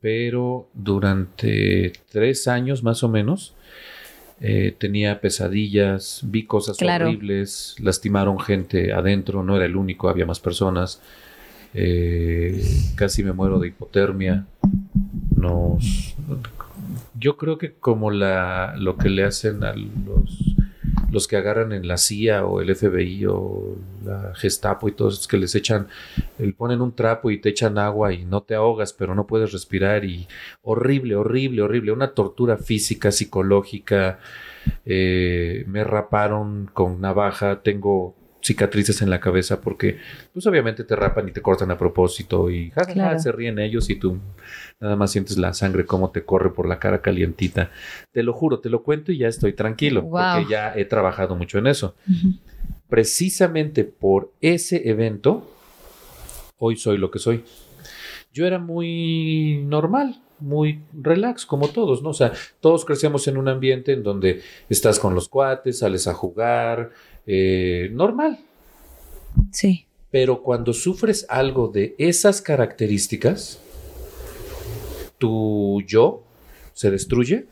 Pero 0.00 0.68
durante 0.74 1.92
tres 2.10 2.48
años 2.48 2.82
más 2.82 3.02
o 3.04 3.08
menos 3.08 3.54
eh, 4.40 4.74
tenía 4.78 5.20
pesadillas, 5.20 6.20
vi 6.24 6.44
cosas 6.44 6.78
horribles, 6.80 7.76
lastimaron 7.78 8.40
gente 8.40 8.92
adentro, 8.92 9.42
no 9.42 9.56
era 9.56 9.66
el 9.66 9.76
único, 9.76 10.08
había 10.08 10.24
más 10.24 10.40
personas. 10.40 11.02
Eh, 11.74 12.62
casi 12.96 13.22
me 13.22 13.32
muero 13.32 13.58
de 13.58 13.68
hipotermia. 13.68 14.46
Nos, 15.36 16.16
yo 17.18 17.36
creo 17.36 17.58
que 17.58 17.74
como 17.74 18.10
la, 18.10 18.74
lo 18.78 18.96
que 18.96 19.10
le 19.10 19.24
hacen 19.24 19.62
a 19.62 19.74
los 19.74 20.56
los 21.12 21.26
que 21.28 21.36
agarran 21.36 21.72
en 21.72 21.88
la 21.88 21.96
CIA 21.96 22.44
o 22.44 22.60
el 22.60 22.74
FBI 22.74 23.26
o 23.26 23.76
la 24.04 24.32
Gestapo 24.34 24.88
y 24.88 24.92
todos 24.92 25.26
que 25.26 25.36
les 25.36 25.54
echan, 25.54 25.88
le 26.38 26.52
ponen 26.52 26.80
un 26.80 26.94
trapo 26.94 27.30
y 27.30 27.40
te 27.40 27.50
echan 27.50 27.78
agua 27.78 28.12
y 28.12 28.24
no 28.24 28.42
te 28.42 28.54
ahogas, 28.54 28.92
pero 28.92 29.14
no 29.14 29.26
puedes 29.26 29.52
respirar 29.52 30.04
y 30.04 30.28
horrible, 30.62 31.16
horrible, 31.16 31.62
horrible, 31.62 31.92
una 31.92 32.12
tortura 32.14 32.56
física, 32.56 33.10
psicológica. 33.10 34.18
Eh, 34.84 35.64
me 35.68 35.84
raparon 35.84 36.70
con 36.72 37.00
navaja, 37.00 37.62
tengo 37.62 38.14
cicatrices 38.42 39.02
en 39.02 39.10
la 39.10 39.20
cabeza 39.20 39.60
porque 39.60 39.98
pues 40.32 40.46
obviamente 40.46 40.84
te 40.84 40.96
rapan 40.96 41.28
y 41.28 41.32
te 41.32 41.42
cortan 41.42 41.70
a 41.70 41.78
propósito 41.78 42.50
y 42.50 42.72
se 43.18 43.32
ríen 43.32 43.58
ellos 43.58 43.90
y 43.90 43.96
tú 43.96 44.18
nada 44.80 44.96
más 44.96 45.12
sientes 45.12 45.38
la 45.38 45.52
sangre 45.52 45.84
como 45.86 46.10
te 46.10 46.24
corre 46.24 46.50
por 46.50 46.66
la 46.68 46.78
cara 46.78 47.02
calientita. 47.02 47.70
Te 48.12 48.22
lo 48.22 48.32
juro, 48.32 48.60
te 48.60 48.70
lo 48.70 48.82
cuento 48.82 49.12
y 49.12 49.18
ya 49.18 49.28
estoy 49.28 49.52
tranquilo 49.52 50.08
porque 50.08 50.46
ya 50.48 50.74
he 50.74 50.84
trabajado 50.84 51.36
mucho 51.36 51.58
en 51.58 51.66
eso. 51.66 51.94
Precisamente 52.88 53.84
por 53.84 54.32
ese 54.40 54.88
evento, 54.88 55.48
hoy 56.58 56.76
soy 56.76 56.98
lo 56.98 57.10
que 57.10 57.18
soy. 57.18 57.44
Yo 58.32 58.46
era 58.46 58.58
muy 58.58 59.62
normal, 59.66 60.22
muy 60.40 60.80
relax, 60.92 61.46
como 61.46 61.68
todos, 61.68 62.02
¿no? 62.02 62.10
O 62.10 62.14
sea, 62.14 62.32
todos 62.60 62.84
crecemos 62.84 63.26
en 63.28 63.36
un 63.36 63.48
ambiente 63.48 63.92
en 63.92 64.02
donde 64.02 64.42
estás 64.68 64.98
con 64.98 65.14
los 65.14 65.28
cuates, 65.28 65.80
sales 65.80 66.06
a 66.06 66.14
jugar, 66.14 66.90
eh, 67.26 67.90
normal. 67.92 68.40
Sí. 69.52 69.86
Pero 70.10 70.42
cuando 70.42 70.72
sufres 70.72 71.26
algo 71.28 71.68
de 71.68 71.94
esas 71.98 72.42
características, 72.42 73.60
tu 75.18 75.82
yo 75.86 76.24
se 76.72 76.90
destruye 76.90 77.46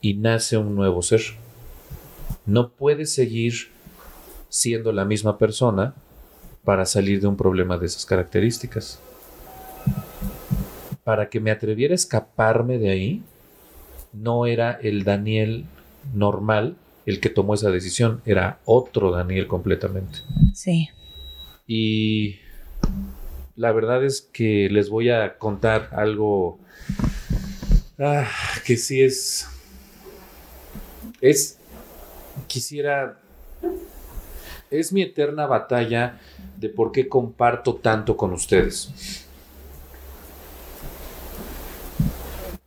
y 0.00 0.14
nace 0.14 0.56
un 0.56 0.74
nuevo 0.74 1.00
ser. 1.02 1.22
No 2.44 2.70
puedes 2.70 3.12
seguir 3.12 3.70
siendo 4.48 4.92
la 4.92 5.04
misma 5.04 5.38
persona 5.38 5.94
para 6.64 6.84
salir 6.84 7.20
de 7.20 7.26
un 7.28 7.36
problema 7.36 7.78
de 7.78 7.86
esas 7.86 8.04
características. 8.04 9.00
Para 11.04 11.28
que 11.30 11.40
me 11.40 11.50
atreviera 11.50 11.92
a 11.92 11.94
escaparme 11.94 12.78
de 12.78 12.90
ahí, 12.90 13.22
no 14.12 14.46
era 14.46 14.72
el 14.72 15.04
Daniel 15.04 15.64
normal 16.12 16.76
el 17.06 17.20
que 17.20 17.30
tomó 17.30 17.54
esa 17.54 17.70
decisión, 17.70 18.20
era 18.26 18.58
otro 18.64 19.12
Daniel 19.12 19.46
completamente. 19.46 20.18
Sí. 20.52 20.90
Y 21.68 22.40
la 23.54 23.70
verdad 23.70 24.04
es 24.04 24.20
que 24.20 24.68
les 24.70 24.90
voy 24.90 25.10
a 25.10 25.38
contar 25.38 25.88
algo 25.92 26.58
ah, 27.98 28.28
que 28.66 28.76
sí 28.76 29.02
es... 29.02 29.48
Es... 31.20 31.58
Quisiera... 32.48 33.20
Es 34.68 34.92
mi 34.92 35.02
eterna 35.02 35.46
batalla 35.46 36.18
de 36.56 36.68
por 36.68 36.90
qué 36.90 37.08
comparto 37.08 37.76
tanto 37.76 38.16
con 38.16 38.32
ustedes. 38.32 39.24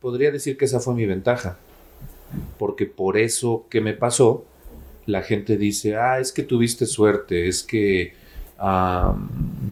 Podría 0.00 0.30
decir 0.30 0.56
que 0.56 0.64
esa 0.64 0.80
fue 0.80 0.94
mi 0.94 1.04
ventaja 1.04 1.58
porque 2.60 2.84
por 2.84 3.16
eso 3.16 3.64
que 3.70 3.80
me 3.80 3.94
pasó, 3.94 4.44
la 5.06 5.22
gente 5.22 5.56
dice, 5.56 5.96
ah, 5.96 6.20
es 6.20 6.30
que 6.30 6.42
tuviste 6.42 6.84
suerte, 6.84 7.48
es 7.48 7.62
que 7.62 8.12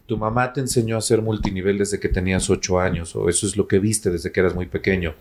tu 0.07 0.17
mamá 0.17 0.51
te 0.53 0.61
enseñó 0.61 0.97
a 0.97 1.01
ser 1.01 1.21
multinivel 1.21 1.77
desde 1.77 1.99
que 1.99 2.09
tenías 2.09 2.49
ocho 2.49 2.79
años, 2.79 3.15
o 3.15 3.29
eso 3.29 3.45
es 3.45 3.55
lo 3.57 3.67
que 3.67 3.77
viste 3.77 4.09
desde 4.09 4.31
que 4.31 4.39
eras 4.39 4.55
muy 4.55 4.65
pequeño. 4.65 5.13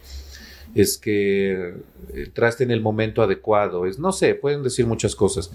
Es 0.74 0.96
que 0.96 1.74
entraste 2.14 2.64
en 2.64 2.70
el 2.70 2.81
momento 2.81 3.20
adecuado, 3.20 3.85
es, 3.85 3.98
no 3.98 4.12
sé, 4.12 4.35
pueden 4.35 4.62
decir 4.62 4.87
muchas 4.87 5.14
cosas. 5.14 5.52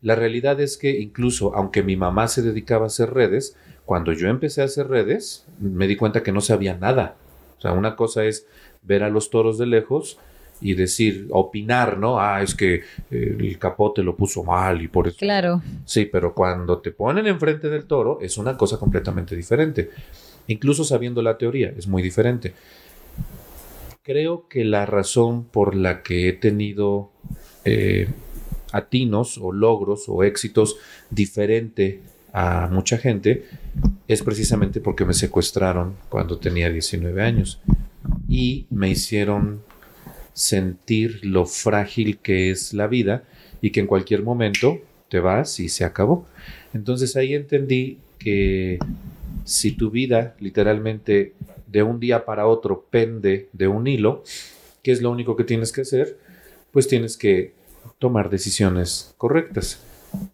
La 0.00 0.14
realidad 0.14 0.58
es 0.58 0.78
que 0.78 1.00
incluso 1.00 1.54
aunque 1.54 1.82
mi 1.82 1.96
mamá 1.96 2.28
se 2.28 2.40
dedicaba 2.40 2.84
a 2.84 2.86
hacer 2.86 3.12
redes, 3.12 3.58
cuando 3.84 4.14
yo 4.14 4.28
empecé 4.28 4.62
a 4.62 4.64
hacer 4.64 4.88
redes, 4.88 5.44
me 5.60 5.86
di 5.86 5.96
cuenta 5.96 6.22
que 6.22 6.32
no 6.32 6.40
sabía 6.40 6.78
nada. 6.78 7.16
O 7.58 7.60
sea, 7.60 7.72
una 7.72 7.94
cosa 7.94 8.24
es 8.24 8.46
ver 8.80 9.02
a 9.02 9.10
los 9.10 9.28
toros 9.28 9.58
de 9.58 9.66
lejos 9.66 10.18
y 10.62 10.74
decir, 10.74 11.28
opinar, 11.30 11.98
¿no? 11.98 12.20
Ah, 12.20 12.42
es 12.42 12.54
que 12.54 12.82
eh, 13.10 13.36
el 13.38 13.58
capote 13.58 14.02
lo 14.02 14.16
puso 14.16 14.44
mal 14.44 14.80
y 14.80 14.88
por 14.88 15.08
eso. 15.08 15.16
Claro. 15.18 15.62
Sí, 15.84 16.06
pero 16.06 16.34
cuando 16.34 16.78
te 16.78 16.92
ponen 16.92 17.26
enfrente 17.26 17.68
del 17.68 17.84
toro 17.84 18.18
es 18.20 18.38
una 18.38 18.56
cosa 18.56 18.78
completamente 18.78 19.36
diferente. 19.36 19.90
Incluso 20.46 20.84
sabiendo 20.84 21.22
la 21.22 21.36
teoría, 21.38 21.72
es 21.76 21.86
muy 21.86 22.02
diferente. 22.02 22.54
Creo 24.02 24.48
que 24.48 24.64
la 24.64 24.86
razón 24.86 25.44
por 25.44 25.74
la 25.74 26.02
que 26.02 26.28
he 26.28 26.32
tenido 26.32 27.10
eh, 27.64 28.08
atinos 28.72 29.38
o 29.38 29.52
logros 29.52 30.04
o 30.08 30.24
éxitos 30.24 30.76
diferente 31.10 32.00
a 32.32 32.68
mucha 32.68 32.96
gente 32.96 33.46
es 34.08 34.22
precisamente 34.22 34.80
porque 34.80 35.04
me 35.04 35.12
secuestraron 35.12 35.96
cuando 36.08 36.38
tenía 36.38 36.70
19 36.70 37.22
años 37.22 37.60
y 38.28 38.66
me 38.70 38.88
hicieron 38.88 39.62
sentir 40.32 41.24
lo 41.24 41.46
frágil 41.46 42.18
que 42.18 42.50
es 42.50 42.72
la 42.72 42.86
vida 42.86 43.24
y 43.60 43.70
que 43.70 43.80
en 43.80 43.86
cualquier 43.86 44.22
momento 44.22 44.80
te 45.08 45.20
vas 45.20 45.60
y 45.60 45.68
se 45.68 45.84
acabó. 45.84 46.26
Entonces 46.72 47.16
ahí 47.16 47.34
entendí 47.34 47.98
que 48.18 48.78
si 49.44 49.72
tu 49.72 49.90
vida 49.90 50.34
literalmente 50.40 51.34
de 51.66 51.82
un 51.82 52.00
día 52.00 52.24
para 52.24 52.46
otro 52.46 52.86
pende 52.90 53.48
de 53.52 53.68
un 53.68 53.86
hilo, 53.86 54.22
¿qué 54.82 54.92
es 54.92 55.02
lo 55.02 55.10
único 55.10 55.36
que 55.36 55.44
tienes 55.44 55.72
que 55.72 55.82
hacer? 55.82 56.18
Pues 56.70 56.88
tienes 56.88 57.16
que 57.16 57.52
tomar 57.98 58.30
decisiones 58.30 59.14
correctas 59.18 59.82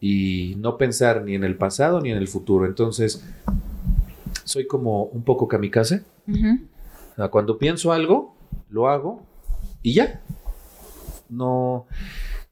y 0.00 0.54
no 0.58 0.76
pensar 0.78 1.22
ni 1.22 1.34
en 1.34 1.44
el 1.44 1.56
pasado 1.56 2.00
ni 2.00 2.10
en 2.10 2.18
el 2.18 2.28
futuro. 2.28 2.66
Entonces, 2.66 3.24
soy 4.44 4.66
como 4.66 5.04
un 5.04 5.22
poco 5.22 5.48
kamikaze. 5.48 6.02
cuando 7.30 7.58
pienso 7.58 7.92
algo, 7.92 8.34
lo 8.70 8.88
hago 8.88 9.22
y 9.82 9.94
ya. 9.94 10.20
No, 11.28 11.86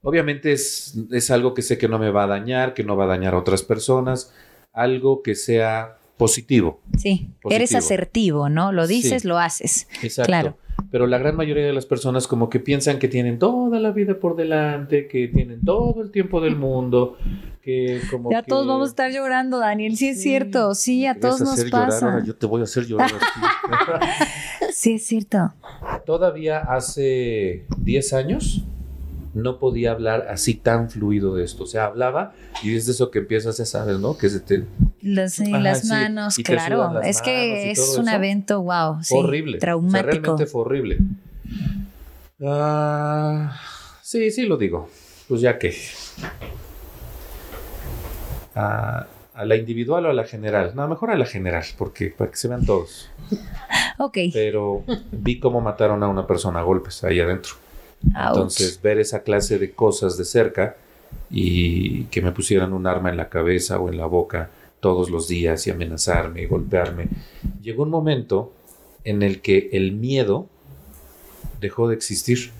obviamente 0.02 0.52
es, 0.52 0.98
es 1.10 1.30
algo 1.30 1.54
que 1.54 1.62
sé 1.62 1.78
que 1.78 1.88
no 1.88 1.98
me 1.98 2.10
va 2.10 2.24
a 2.24 2.26
dañar, 2.26 2.74
que 2.74 2.84
no 2.84 2.96
va 2.96 3.04
a 3.04 3.08
dañar 3.08 3.34
a 3.34 3.38
otras 3.38 3.62
personas, 3.62 4.32
algo 4.72 5.22
que 5.22 5.34
sea 5.34 5.98
positivo. 6.16 6.80
Sí, 6.96 7.30
eres 7.50 7.74
asertivo, 7.74 8.48
¿no? 8.48 8.72
Lo 8.72 8.86
dices, 8.86 9.24
lo 9.24 9.38
haces. 9.38 9.88
Exacto. 10.02 10.28
Claro. 10.28 10.56
Pero 10.90 11.06
la 11.06 11.18
gran 11.18 11.36
mayoría 11.36 11.64
de 11.66 11.72
las 11.72 11.86
personas 11.86 12.26
como 12.26 12.50
que 12.50 12.60
piensan 12.60 12.98
que 12.98 13.08
tienen 13.08 13.38
toda 13.38 13.80
la 13.80 13.90
vida 13.92 14.18
por 14.20 14.36
delante, 14.36 15.08
que 15.08 15.28
tienen 15.28 15.62
todo 15.64 16.02
el 16.02 16.10
tiempo 16.10 16.40
del 16.40 16.54
mundo, 16.54 17.16
que 17.62 18.00
como 18.10 18.30
Ya 18.30 18.42
todos 18.42 18.66
vamos 18.66 18.88
a 18.88 18.90
estar 18.90 19.10
llorando, 19.10 19.58
Daniel, 19.58 19.96
sí 19.96 20.08
es 20.08 20.22
cierto, 20.22 20.74
sí, 20.74 21.06
a 21.06 21.18
todos 21.18 21.40
nos 21.40 21.64
pasa. 21.64 22.22
yo 22.24 22.36
te 22.36 22.46
voy 22.46 22.60
a 22.60 22.64
hacer 22.64 22.86
llorar. 22.86 23.10
sí, 24.86 24.94
es 24.94 25.06
cierto. 25.06 25.52
Todavía 26.04 26.60
hace 26.60 27.66
10 27.78 28.12
años 28.12 28.62
no 29.34 29.58
podía 29.58 29.90
hablar 29.90 30.28
así 30.30 30.54
tan 30.54 30.90
fluido 30.90 31.34
de 31.34 31.44
esto. 31.44 31.64
O 31.64 31.66
sea, 31.66 31.86
hablaba 31.86 32.34
y 32.62 32.76
es 32.76 32.86
de 32.86 32.92
eso 32.92 33.10
que 33.10 33.18
empiezas, 33.18 33.58
ya 33.58 33.64
sabes, 33.64 33.98
¿no? 33.98 34.16
Que 34.16 34.28
se 34.28 34.38
te... 34.38 34.64
Las, 35.02 35.40
las 35.40 35.86
manos, 35.86 36.36
claro. 36.36 37.00
es 37.02 37.20
que 37.20 37.72
es 37.72 37.96
un 37.98 38.08
evento, 38.08 38.62
wow. 38.62 38.98
horrible. 39.10 39.58
Traumático. 39.58 40.06
realmente 40.06 40.46
fue 40.46 40.60
horrible. 40.60 40.98
Ah, 42.44 43.58
sí, 44.02 44.30
sí 44.30 44.46
lo 44.46 44.56
digo. 44.56 44.88
Pues 45.26 45.40
ya 45.40 45.58
que... 45.58 45.74
A 48.54 49.06
la 49.44 49.56
individual 49.56 50.06
o 50.06 50.10
a 50.10 50.14
la 50.14 50.24
general. 50.24 50.72
No, 50.74 50.88
mejor 50.88 51.10
a 51.10 51.16
la 51.16 51.26
general, 51.26 51.64
porque 51.76 52.08
para 52.08 52.30
que 52.30 52.36
se 52.36 52.48
vean 52.48 52.64
todos. 52.64 53.10
Ok. 53.98 54.18
Pero 54.32 54.84
vi 55.10 55.38
cómo 55.40 55.60
mataron 55.60 56.02
a 56.02 56.08
una 56.08 56.26
persona 56.26 56.60
a 56.60 56.62
golpes 56.62 57.02
ahí 57.04 57.20
adentro. 57.20 57.54
Entonces, 58.04 58.80
ver 58.82 58.98
esa 58.98 59.22
clase 59.22 59.58
de 59.58 59.72
cosas 59.72 60.16
de 60.18 60.24
cerca 60.24 60.76
y 61.30 62.04
que 62.04 62.20
me 62.20 62.32
pusieran 62.32 62.72
un 62.72 62.86
arma 62.86 63.10
en 63.10 63.16
la 63.16 63.28
cabeza 63.28 63.80
o 63.80 63.88
en 63.88 63.96
la 63.96 64.06
boca 64.06 64.50
todos 64.80 65.10
los 65.10 65.28
días 65.28 65.66
y 65.66 65.70
amenazarme 65.70 66.42
y 66.42 66.46
golpearme. 66.46 67.08
Llegó 67.62 67.82
un 67.82 67.90
momento 67.90 68.52
en 69.04 69.22
el 69.22 69.40
que 69.40 69.70
el 69.72 69.92
miedo 69.92 70.48
dejó 71.60 71.88
de 71.88 71.94
existir. 71.94 72.50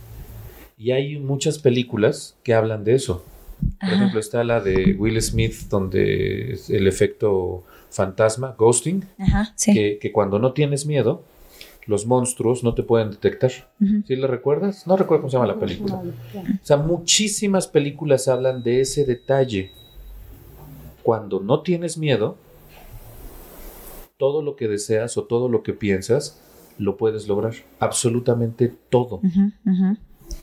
Y 0.79 0.91
hay 0.93 1.19
muchas 1.19 1.59
películas 1.59 2.37
que 2.43 2.55
hablan 2.55 2.85
de 2.85 2.95
eso. 2.95 3.25
Por 3.81 3.91
ejemplo, 3.91 4.21
está 4.21 4.45
la 4.45 4.61
de 4.61 4.95
Will 4.99 5.21
Smith, 5.23 5.69
donde 5.71 6.59
el 6.69 6.87
efecto 6.87 7.65
fantasma, 7.97 8.55
ghosting, 8.59 9.05
que, 9.65 9.99
que, 10.01 10.13
cuando 10.13 10.39
no 10.39 10.53
tienes 10.53 10.87
miedo, 10.87 11.25
los 11.87 12.05
monstruos 12.05 12.63
no 12.63 12.75
te 12.75 12.83
pueden 12.83 13.11
detectar. 13.11 13.51
¿Sí 14.07 14.17
le 14.17 14.27
recuerdas? 14.27 14.87
No 14.87 14.97
recuerdo 14.97 15.23
cómo 15.23 15.31
se 15.31 15.37
llama 15.37 15.47
la 15.47 15.59
película. 15.59 15.95
O 15.95 16.65
sea, 16.67 16.77
muchísimas 16.77 17.67
películas 17.67 18.29
hablan 18.29 18.63
de 18.63 18.83
ese 18.83 19.05
detalle. 19.05 19.73
Cuando 21.03 21.41
no 21.41 21.63
tienes 21.63 21.97
miedo, 21.97 22.37
todo 24.19 24.43
lo 24.43 24.57
que 24.57 24.69
deseas 24.69 25.17
o 25.17 25.25
todo 25.25 25.49
lo 25.49 25.63
que 25.63 25.73
piensas, 25.73 26.41
lo 26.79 26.97
puedes 26.97 27.29
lograr. 27.29 27.55
Absolutamente 27.79 28.73
todo. 28.91 29.21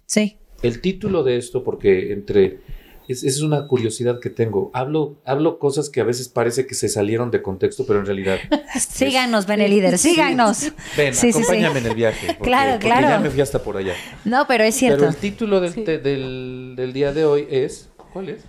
Sí. 0.06 0.38
El 0.63 0.82
título 0.82 1.24
de 1.24 1.38
esto, 1.38 1.63
porque 1.63 2.13
entre 2.13 2.62
es, 3.08 3.24
es, 3.24 3.42
una 3.42 3.68
curiosidad 3.68 4.20
que 4.20 4.30
tengo. 4.30 4.72
Hablo, 4.74 5.16
hablo 5.26 5.60
cosas 5.60 5.89
que 5.89 6.02
a 6.02 6.04
veces 6.04 6.30
parece 6.30 6.66
que 6.66 6.76
se 6.76 6.89
salieron 6.89 7.32
de 7.32 7.42
contexto, 7.42 7.86
pero 7.86 8.00
en 8.00 8.06
realidad. 8.06 8.38
síganos, 8.89 9.48
líder 9.48 9.98
síganos. 9.98 10.72
Ven, 10.98 11.13
acompáñame 11.13 11.80
en 11.80 11.86
el 11.88 11.96
viaje. 11.96 12.38
claro, 12.42 12.80
claro. 12.80 13.08
Ya 13.08 13.20
me 13.20 13.30
fui 13.30 13.42
hasta 13.42 13.60
por 13.60 13.78
allá. 13.78 13.94
No, 14.26 14.48
pero 14.48 14.63
es 14.63 14.76
cierto. 14.76 15.00
Pero 15.00 15.10
el 15.10 15.18
título 15.18 15.62
del, 15.62 15.86
del, 15.86 16.74
del 16.76 16.94
día 16.94 17.13
de 17.13 17.26
hoy 17.26 17.48
es. 17.50 17.89
¿Cuál 18.13 18.30
es? 18.30 18.44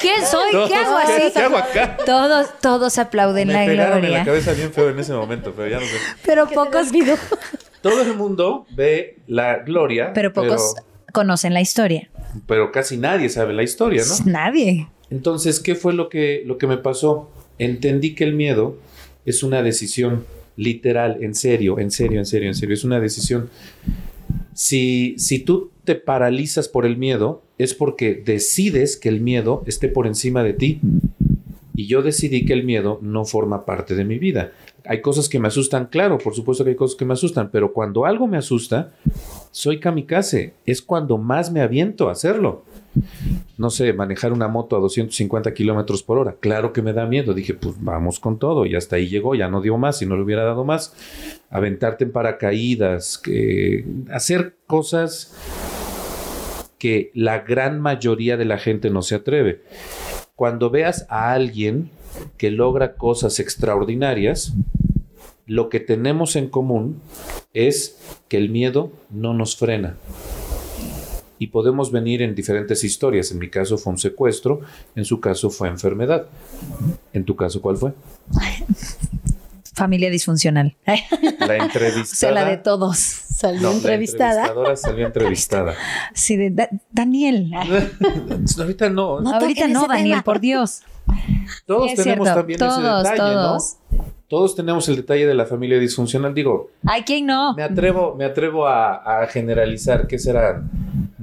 ¿Quién 0.00 0.24
soy? 0.24 0.52
¿Qué 0.68 0.74
hago 0.76 0.96
así? 0.96 1.32
¿Qué 1.34 1.40
hago 1.40 1.56
acá? 1.56 1.96
Todos, 2.06 2.50
todos 2.60 2.98
aplauden 2.98 3.48
Me 3.48 3.54
la 3.54 3.66
pegaron 3.66 3.98
gloria. 3.98 4.08
en 4.08 4.18
la 4.20 4.24
cabeza 4.24 4.52
bien 4.52 4.72
feo 4.72 4.90
en 4.90 5.00
ese 5.00 5.12
momento, 5.12 5.52
pero 5.56 5.68
ya 5.68 5.80
no 5.80 5.86
sé. 5.86 5.96
Pero 6.24 6.48
pocos 6.48 6.86
Todo 7.80 8.02
el 8.02 8.14
mundo 8.14 8.64
ve 8.70 9.18
la 9.26 9.58
gloria. 9.58 10.12
Pero 10.14 10.32
pocos 10.32 10.76
conocen 11.16 11.52
la 11.54 11.62
historia 11.62 12.08
pero 12.46 12.72
casi 12.72 12.96
nadie 12.96 13.28
sabe 13.28 13.54
la 13.54 13.62
historia, 13.62 14.02
¿no? 14.06 14.30
Nadie. 14.30 14.88
Entonces, 15.10 15.60
¿qué 15.60 15.74
fue 15.74 15.92
lo 15.92 16.08
que, 16.08 16.42
lo 16.44 16.58
que 16.58 16.66
me 16.66 16.76
pasó? 16.76 17.30
Entendí 17.58 18.14
que 18.14 18.24
el 18.24 18.34
miedo 18.34 18.76
es 19.24 19.42
una 19.42 19.62
decisión 19.62 20.24
literal, 20.56 21.22
en 21.22 21.34
serio, 21.34 21.78
en 21.78 21.90
serio, 21.90 22.18
en 22.18 22.26
serio, 22.26 22.48
en 22.48 22.54
serio, 22.54 22.74
es 22.74 22.84
una 22.84 23.00
decisión. 23.00 23.50
Si, 24.54 25.14
si 25.18 25.38
tú 25.38 25.70
te 25.84 25.94
paralizas 25.94 26.68
por 26.68 26.86
el 26.86 26.96
miedo, 26.96 27.42
es 27.58 27.74
porque 27.74 28.14
decides 28.14 28.96
que 28.96 29.08
el 29.08 29.20
miedo 29.20 29.62
esté 29.66 29.88
por 29.88 30.06
encima 30.06 30.42
de 30.42 30.54
ti. 30.54 30.80
Y 31.74 31.86
yo 31.88 32.02
decidí 32.02 32.46
que 32.46 32.54
el 32.54 32.64
miedo 32.64 32.98
no 33.02 33.26
forma 33.26 33.66
parte 33.66 33.94
de 33.94 34.04
mi 34.04 34.18
vida. 34.18 34.52
Hay 34.88 35.00
cosas 35.00 35.28
que 35.28 35.38
me 35.38 35.48
asustan, 35.48 35.86
claro, 35.86 36.18
por 36.18 36.34
supuesto 36.34 36.64
que 36.64 36.70
hay 36.70 36.76
cosas 36.76 36.96
que 36.96 37.04
me 37.04 37.14
asustan, 37.14 37.50
pero 37.50 37.72
cuando 37.72 38.04
algo 38.04 38.26
me 38.26 38.36
asusta, 38.36 38.92
soy 39.50 39.80
kamikaze. 39.80 40.54
Es 40.64 40.82
cuando 40.82 41.18
más 41.18 41.50
me 41.50 41.60
aviento 41.60 42.08
a 42.08 42.12
hacerlo. 42.12 42.64
No 43.58 43.70
sé, 43.70 43.92
manejar 43.92 44.32
una 44.32 44.48
moto 44.48 44.76
a 44.76 44.80
250 44.80 45.52
kilómetros 45.54 46.02
por 46.02 46.18
hora. 46.18 46.36
Claro 46.38 46.72
que 46.72 46.82
me 46.82 46.92
da 46.92 47.06
miedo. 47.06 47.34
Dije, 47.34 47.54
pues 47.54 47.74
vamos 47.78 48.20
con 48.20 48.38
todo. 48.38 48.66
Y 48.66 48.74
hasta 48.74 48.96
ahí 48.96 49.08
llegó, 49.08 49.34
ya 49.34 49.48
no 49.48 49.60
dio 49.60 49.76
más. 49.76 49.98
Si 49.98 50.06
no 50.06 50.16
le 50.16 50.22
hubiera 50.22 50.44
dado 50.44 50.64
más, 50.64 50.94
aventarte 51.50 52.04
en 52.04 52.12
paracaídas, 52.12 53.18
que, 53.18 53.84
hacer 54.10 54.56
cosas 54.66 55.34
que 56.78 57.10
la 57.14 57.40
gran 57.40 57.80
mayoría 57.80 58.36
de 58.36 58.44
la 58.44 58.58
gente 58.58 58.90
no 58.90 59.02
se 59.02 59.16
atreve. 59.16 59.62
Cuando 60.34 60.70
veas 60.70 61.06
a 61.08 61.32
alguien 61.32 61.90
que 62.36 62.50
logra 62.50 62.94
cosas 62.94 63.40
extraordinarias, 63.40 64.54
lo 65.46 65.68
que 65.68 65.80
tenemos 65.80 66.36
en 66.36 66.48
común 66.48 67.00
es 67.54 67.98
que 68.28 68.36
el 68.36 68.50
miedo 68.50 68.92
no 69.10 69.32
nos 69.32 69.56
frena. 69.56 69.96
Y 71.38 71.48
podemos 71.48 71.92
venir 71.92 72.22
en 72.22 72.34
diferentes 72.34 72.82
historias. 72.82 73.30
En 73.30 73.38
mi 73.38 73.50
caso 73.50 73.78
fue 73.78 73.92
un 73.92 73.98
secuestro, 73.98 74.60
en 74.94 75.04
su 75.04 75.20
caso 75.20 75.50
fue 75.50 75.68
enfermedad. 75.68 76.26
¿En 77.12 77.24
tu 77.24 77.36
caso 77.36 77.60
cuál 77.60 77.76
fue? 77.76 77.92
Familia 79.74 80.10
disfuncional. 80.10 80.74
La 81.38 81.56
entrevistada. 81.58 82.02
O 82.02 82.16
sea, 82.16 82.32
la 82.32 82.44
de 82.46 82.56
todos. 82.56 82.96
Salió 82.98 83.70
entrevistada. 83.70 84.54
La 84.54 84.74
salió 84.74 85.06
entrevistada. 85.06 85.74
Sí, 86.14 86.36
de 86.36 86.68
Daniel. 86.90 87.52
ahorita 88.58 88.88
no. 88.88 89.18
ahorita 89.18 89.68
no, 89.68 89.86
Daniel, 89.86 90.22
por 90.24 90.40
Dios. 90.40 90.80
Todos 91.66 91.94
tenemos 91.94 92.26
también 92.26 92.62
ese 92.62 92.80
detalle, 92.80 93.16
todos. 93.16 93.76
¿no? 93.90 94.04
Todos 94.28 94.56
tenemos 94.56 94.88
el 94.88 94.96
detalle 94.96 95.26
de 95.26 95.34
la 95.34 95.46
familia 95.46 95.78
disfuncional. 95.78 96.34
Digo, 96.34 96.70
¿Hay 96.84 97.02
quién 97.02 97.26
no? 97.26 97.54
Me 97.54 97.62
atrevo, 97.62 98.16
me 98.16 98.24
atrevo 98.24 98.66
a, 98.66 99.22
a 99.22 99.26
generalizar. 99.28 100.08
¿Qué 100.08 100.18
serán? 100.18 100.68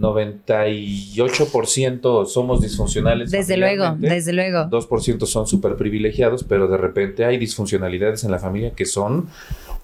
98% 0.03 2.25
somos 2.25 2.61
disfuncionales. 2.61 3.31
Desde 3.31 3.57
luego, 3.57 3.95
desde 3.97 4.33
luego. 4.33 4.65
2% 4.69 5.25
son 5.25 5.47
súper 5.47 5.75
privilegiados, 5.75 6.43
pero 6.43 6.67
de 6.67 6.77
repente 6.77 7.25
hay 7.25 7.37
disfuncionalidades 7.37 8.23
en 8.23 8.31
la 8.31 8.39
familia 8.39 8.71
que 8.71 8.85
son 8.85 9.27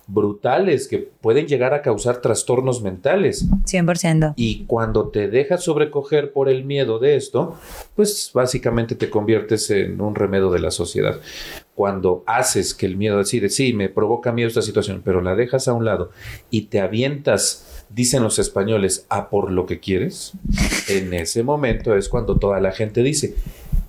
brutales, 0.10 0.88
que 0.88 0.98
pueden 0.98 1.48
llegar 1.48 1.74
a 1.74 1.82
causar 1.82 2.17
trastornos 2.22 2.82
mentales. 2.82 3.48
100%. 3.65 4.34
Y 4.36 4.65
cuando 4.65 5.10
te 5.10 5.28
dejas 5.28 5.63
sobrecoger 5.63 6.34
por 6.34 6.50
el 6.50 6.65
miedo 6.65 7.00
de 7.00 7.15
esto, 7.15 7.56
pues 7.95 8.32
básicamente 8.34 8.95
te 8.95 9.10
conviertes 9.10 9.69
en 9.69 10.02
un 10.02 10.15
remedio 10.15 10.52
de 10.52 10.60
la 10.60 10.72
sociedad. 10.72 11.19
Cuando 11.76 12.24
haces 12.26 12.74
que 12.74 12.86
el 12.86 12.98
miedo 12.98 13.17
decide, 13.17 13.50
sí, 13.50 13.74
me 13.74 13.88
provoca 13.88 14.32
miedo 14.32 14.50
esta 14.50 14.62
situación, 14.62 15.02
pero 15.04 15.22
la 15.22 15.36
dejas 15.36 15.67
a 15.67 15.74
un 15.74 15.86
lado 15.86 16.12
y 16.50 16.63
te 16.63 16.82
avientas 16.82 17.65
dicen 17.89 18.24
los 18.24 18.39
españoles, 18.39 19.06
a 19.10 19.30
por 19.30 19.52
lo 19.52 19.65
que 19.65 19.80
quieres, 19.80 20.34
en 20.89 21.13
ese 21.13 21.43
momento 21.43 21.95
es 21.95 22.08
cuando 22.10 22.38
toda 22.38 22.60
la 22.60 22.72
gente 22.72 23.04
dice, 23.04 23.36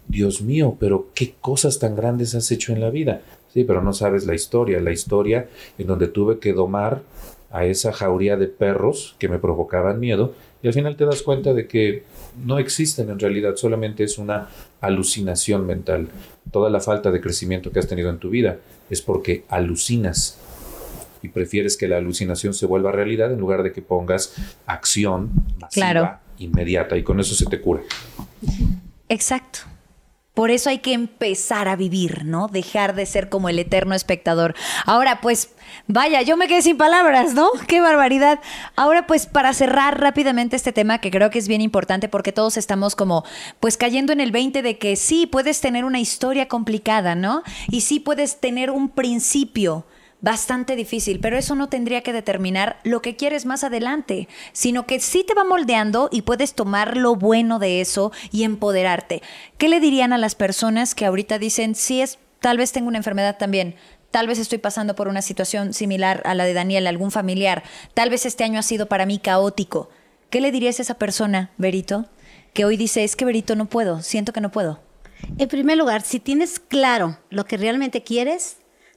Dios 0.08 0.42
mío, 0.42 0.76
pero 0.80 1.10
qué 1.14 1.34
cosas 1.40 1.78
tan 1.78 1.94
grandes 1.94 2.34
has 2.34 2.50
hecho 2.50 2.72
en 2.72 2.80
la 2.80 2.90
vida. 2.90 3.22
Sí, 3.52 3.64
pero 3.64 3.82
no 3.82 3.92
sabes 3.92 4.26
la 4.26 4.34
historia, 4.34 4.80
la 4.80 4.92
historia 4.92 5.48
en 5.78 5.86
donde 5.86 6.06
tuve 6.06 6.38
que 6.38 6.52
domar 6.52 7.02
a 7.50 7.64
esa 7.64 7.92
jauría 7.92 8.36
de 8.36 8.46
perros 8.46 9.16
que 9.18 9.28
me 9.28 9.38
provocaban 9.38 9.98
miedo 9.98 10.34
y 10.62 10.68
al 10.68 10.74
final 10.74 10.96
te 10.96 11.04
das 11.04 11.22
cuenta 11.22 11.52
de 11.52 11.66
que 11.66 12.04
no 12.44 12.58
existen 12.58 13.10
en 13.10 13.18
realidad, 13.18 13.56
solamente 13.56 14.04
es 14.04 14.18
una 14.18 14.48
alucinación 14.80 15.66
mental. 15.66 16.08
Toda 16.52 16.70
la 16.70 16.80
falta 16.80 17.10
de 17.10 17.20
crecimiento 17.20 17.72
que 17.72 17.78
has 17.78 17.88
tenido 17.88 18.10
en 18.10 18.18
tu 18.18 18.30
vida 18.30 18.58
es 18.88 19.02
porque 19.02 19.44
alucinas 19.48 20.38
y 21.22 21.28
prefieres 21.28 21.76
que 21.76 21.88
la 21.88 21.96
alucinación 21.96 22.54
se 22.54 22.66
vuelva 22.66 22.92
realidad 22.92 23.32
en 23.32 23.40
lugar 23.40 23.62
de 23.62 23.72
que 23.72 23.82
pongas 23.82 24.34
acción 24.66 25.30
masiva, 25.58 26.20
inmediata 26.38 26.96
y 26.96 27.02
con 27.02 27.20
eso 27.20 27.34
se 27.34 27.46
te 27.46 27.60
cura. 27.60 27.82
Exacto. 29.08 29.60
Por 30.34 30.52
eso 30.52 30.70
hay 30.70 30.78
que 30.78 30.92
empezar 30.92 31.68
a 31.68 31.74
vivir, 31.74 32.24
¿no? 32.24 32.46
Dejar 32.46 32.94
de 32.94 33.04
ser 33.04 33.28
como 33.28 33.48
el 33.48 33.58
eterno 33.58 33.94
espectador. 33.94 34.54
Ahora, 34.86 35.20
pues, 35.20 35.50
vaya, 35.88 36.22
yo 36.22 36.36
me 36.36 36.46
quedé 36.46 36.62
sin 36.62 36.76
palabras, 36.76 37.34
¿no? 37.34 37.50
Qué 37.66 37.80
barbaridad. 37.80 38.38
Ahora, 38.76 39.08
pues, 39.08 39.26
para 39.26 39.52
cerrar 39.54 40.00
rápidamente 40.00 40.54
este 40.54 40.72
tema, 40.72 40.98
que 40.98 41.10
creo 41.10 41.30
que 41.30 41.40
es 41.40 41.48
bien 41.48 41.60
importante 41.60 42.08
porque 42.08 42.30
todos 42.30 42.56
estamos 42.56 42.94
como, 42.94 43.24
pues, 43.58 43.76
cayendo 43.76 44.12
en 44.12 44.20
el 44.20 44.30
20 44.30 44.62
de 44.62 44.78
que 44.78 44.94
sí, 44.94 45.26
puedes 45.26 45.60
tener 45.60 45.84
una 45.84 45.98
historia 45.98 46.46
complicada, 46.46 47.16
¿no? 47.16 47.42
Y 47.68 47.80
sí 47.80 47.98
puedes 47.98 48.38
tener 48.38 48.70
un 48.70 48.88
principio 48.88 49.84
bastante 50.20 50.76
difícil, 50.76 51.20
pero 51.20 51.38
eso 51.38 51.54
no 51.54 51.68
tendría 51.68 52.02
que 52.02 52.12
determinar 52.12 52.78
lo 52.84 53.02
que 53.02 53.16
quieres 53.16 53.46
más 53.46 53.64
adelante, 53.64 54.28
sino 54.52 54.86
que 54.86 55.00
sí 55.00 55.24
te 55.24 55.34
va 55.34 55.44
moldeando 55.44 56.08
y 56.12 56.22
puedes 56.22 56.54
tomar 56.54 56.96
lo 56.96 57.16
bueno 57.16 57.58
de 57.58 57.80
eso 57.80 58.12
y 58.30 58.44
empoderarte. 58.44 59.22
¿Qué 59.58 59.68
le 59.68 59.80
dirían 59.80 60.12
a 60.12 60.18
las 60.18 60.34
personas 60.34 60.94
que 60.94 61.06
ahorita 61.06 61.38
dicen, 61.38 61.74
sí, 61.74 62.02
es, 62.02 62.18
tal 62.40 62.58
vez 62.58 62.72
tengo 62.72 62.88
una 62.88 62.98
enfermedad 62.98 63.38
también? 63.38 63.76
Tal 64.10 64.26
vez 64.26 64.38
estoy 64.38 64.58
pasando 64.58 64.96
por 64.96 65.08
una 65.08 65.22
situación 65.22 65.72
similar 65.72 66.22
a 66.24 66.34
la 66.34 66.44
de 66.44 66.52
Daniel, 66.52 66.86
algún 66.86 67.12
familiar. 67.12 67.62
Tal 67.94 68.10
vez 68.10 68.26
este 68.26 68.42
año 68.42 68.58
ha 68.58 68.62
sido 68.62 68.86
para 68.86 69.06
mí 69.06 69.18
caótico. 69.18 69.88
¿Qué 70.30 70.40
le 70.40 70.50
dirías 70.52 70.78
a 70.78 70.82
esa 70.82 70.94
persona, 70.94 71.50
Berito, 71.58 72.06
que 72.52 72.64
hoy 72.64 72.76
dice, 72.76 73.04
es 73.04 73.14
que 73.14 73.24
Berito 73.24 73.54
no 73.54 73.66
puedo, 73.66 74.02
siento 74.02 74.32
que 74.32 74.40
no 74.40 74.50
puedo? 74.50 74.80
En 75.38 75.48
primer 75.48 75.76
lugar, 75.76 76.02
si 76.02 76.18
tienes 76.18 76.58
claro 76.58 77.18
lo 77.30 77.44
que 77.44 77.56
realmente 77.56 78.02
quieres, 78.02 78.56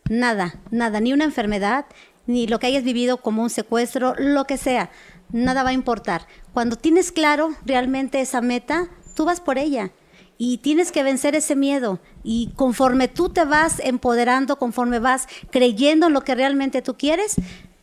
Nada, 0.09 0.55
nada, 0.71 0.99
ni 0.99 1.13
una 1.13 1.23
enfermedad, 1.23 1.85
ni 2.25 2.47
lo 2.47 2.59
que 2.59 2.67
hayas 2.67 2.83
vivido 2.83 3.17
como 3.17 3.43
un 3.43 3.49
secuestro, 3.49 4.15
lo 4.17 4.45
que 4.45 4.57
sea, 4.57 4.89
nada 5.31 5.63
va 5.63 5.69
a 5.69 5.73
importar. 5.73 6.27
Cuando 6.53 6.75
tienes 6.75 7.11
claro 7.11 7.51
realmente 7.65 8.21
esa 8.21 8.41
meta, 8.41 8.87
tú 9.15 9.25
vas 9.25 9.41
por 9.41 9.57
ella 9.57 9.91
y 10.37 10.57
tienes 10.57 10.91
que 10.91 11.03
vencer 11.03 11.35
ese 11.35 11.55
miedo. 11.55 11.99
Y 12.23 12.51
conforme 12.55 13.07
tú 13.07 13.29
te 13.29 13.45
vas 13.45 13.79
empoderando, 13.79 14.57
conforme 14.57 14.99
vas 14.99 15.27
creyendo 15.51 16.07
en 16.07 16.13
lo 16.13 16.23
que 16.23 16.35
realmente 16.35 16.81
tú 16.81 16.97
quieres, 16.97 17.35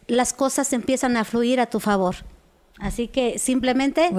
las 0.07 0.33
cosas 0.33 0.73
empiezan 0.73 1.17
a 1.17 1.25
fluir 1.25 1.61
a 1.61 1.67
tu 1.67 1.81
favor. 1.81 2.17
Así 2.79 3.09
que 3.09 3.39
simplemente 3.39 4.11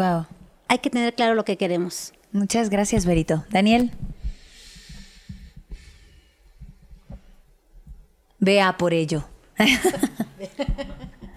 hay 0.67 0.79
que 0.79 0.89
tener 0.89 1.13
claro 1.15 1.35
lo 1.35 1.45
que 1.45 1.57
queremos. 1.57 2.13
Muchas 2.31 2.69
gracias, 2.69 3.05
Berito. 3.05 3.43
Daniel. 3.49 3.91
Vea 8.41 8.77
por 8.77 8.93
ello. 8.93 9.23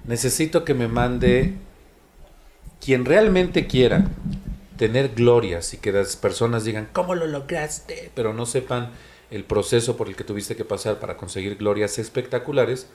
Necesito 0.04 0.64
que 0.64 0.72
me 0.72 0.88
mande 0.88 1.52
quien 2.80 3.04
realmente 3.04 3.66
quiera 3.66 4.06
tener 4.78 5.14
glorias 5.14 5.74
y 5.74 5.76
que 5.76 5.92
las 5.92 6.16
personas 6.16 6.64
digan, 6.64 6.88
¿cómo 6.94 7.14
lo 7.14 7.26
lograste? 7.26 8.10
Pero 8.14 8.32
no 8.32 8.46
sepan 8.46 8.90
el 9.30 9.44
proceso 9.44 9.98
por 9.98 10.08
el 10.08 10.16
que 10.16 10.24
tuviste 10.24 10.56
que 10.56 10.64
pasar 10.64 10.98
para 10.98 11.18
conseguir 11.18 11.56
glorias 11.56 11.98
espectaculares. 11.98 12.86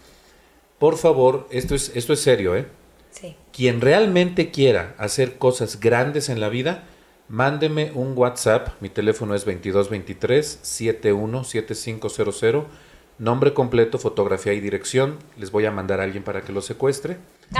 Por 0.80 0.98
favor, 0.98 1.48
esto 1.52 1.76
es, 1.76 1.92
esto 1.96 2.14
es 2.14 2.20
serio, 2.20 2.56
¿eh? 2.56 2.66
Sí. 3.12 3.36
Quien 3.54 3.80
realmente 3.80 4.50
quiera 4.50 4.96
hacer 4.98 5.38
cosas 5.38 5.80
grandes 5.80 6.30
en 6.30 6.40
la 6.40 6.50
vida, 6.50 6.84
mándeme 7.28 7.92
un 7.94 8.18
WhatsApp. 8.18 8.70
Mi 8.82 8.90
teléfono 8.90 9.36
es 9.36 9.46
2223 9.46 10.62
717500 10.64 12.89
Nombre 13.20 13.54
completo, 13.54 14.00
fotografía 14.00 14.54
y 14.54 14.62
dirección. 14.62 15.18
Les 15.38 15.52
voy 15.52 15.66
a 15.66 15.72
mandar 15.72 16.00
a 16.00 16.04
alguien 16.04 16.24
para 16.24 16.42
que 16.42 16.54
lo 16.54 16.62
secuestre. 16.62 17.18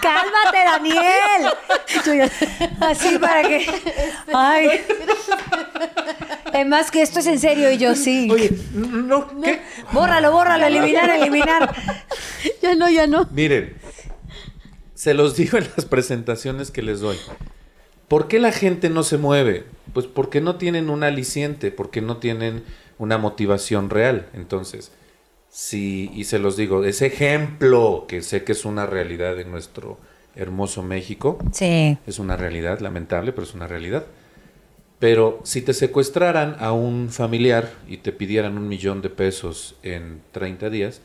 Cálmate, 0.00 0.58
Daniel. 0.64 1.52
Así 2.80 3.18
para 3.18 3.42
que. 3.42 3.66
Ay. 4.32 4.80
Es 6.54 6.66
más 6.66 6.90
que 6.90 7.02
esto 7.02 7.18
es 7.18 7.26
en 7.26 7.38
serio 7.40 7.70
y 7.72 7.78
yo 7.78 7.94
sí. 7.96 8.28
Oye, 8.30 8.56
no, 8.72 9.28
¿qué? 9.42 9.60
Bórralo, 9.92 10.32
bórralo, 10.32 10.64
eliminar, 10.66 11.10
eliminar. 11.10 11.74
Ya 12.62 12.76
no, 12.76 12.88
ya 12.88 13.08
no. 13.08 13.28
Miren, 13.32 13.76
se 14.94 15.12
los 15.12 15.36
digo 15.36 15.58
en 15.58 15.68
las 15.76 15.86
presentaciones 15.86 16.70
que 16.70 16.82
les 16.82 17.00
doy. 17.00 17.16
¿Por 18.06 18.28
qué 18.28 18.38
la 18.38 18.52
gente 18.52 18.90
no 18.90 19.02
se 19.02 19.18
mueve? 19.18 19.64
Pues 19.92 20.06
porque 20.06 20.40
no 20.40 20.56
tienen 20.56 20.88
un 20.88 21.02
aliciente, 21.02 21.72
porque 21.72 22.00
no 22.00 22.18
tienen 22.18 22.62
una 22.98 23.18
motivación 23.18 23.90
real. 23.90 24.28
Entonces, 24.34 24.92
si, 25.48 26.10
y 26.14 26.24
se 26.24 26.38
los 26.38 26.56
digo, 26.56 26.84
ese 26.84 27.06
ejemplo 27.06 28.04
que 28.08 28.22
sé 28.22 28.44
que 28.44 28.52
es 28.52 28.64
una 28.64 28.86
realidad 28.86 29.38
en 29.40 29.50
nuestro 29.50 29.98
hermoso 30.34 30.82
México, 30.82 31.38
sí. 31.52 31.98
es 32.06 32.18
una 32.18 32.36
realidad 32.36 32.80
lamentable, 32.80 33.32
pero 33.32 33.44
es 33.44 33.54
una 33.54 33.66
realidad. 33.66 34.06
Pero 34.98 35.40
si 35.44 35.62
te 35.62 35.74
secuestraran 35.74 36.56
a 36.58 36.72
un 36.72 37.08
familiar 37.10 37.72
y 37.86 37.98
te 37.98 38.12
pidieran 38.12 38.56
un 38.56 38.68
millón 38.68 39.00
de 39.00 39.10
pesos 39.10 39.76
en 39.82 40.20
30 40.32 40.70
días, 40.70 41.00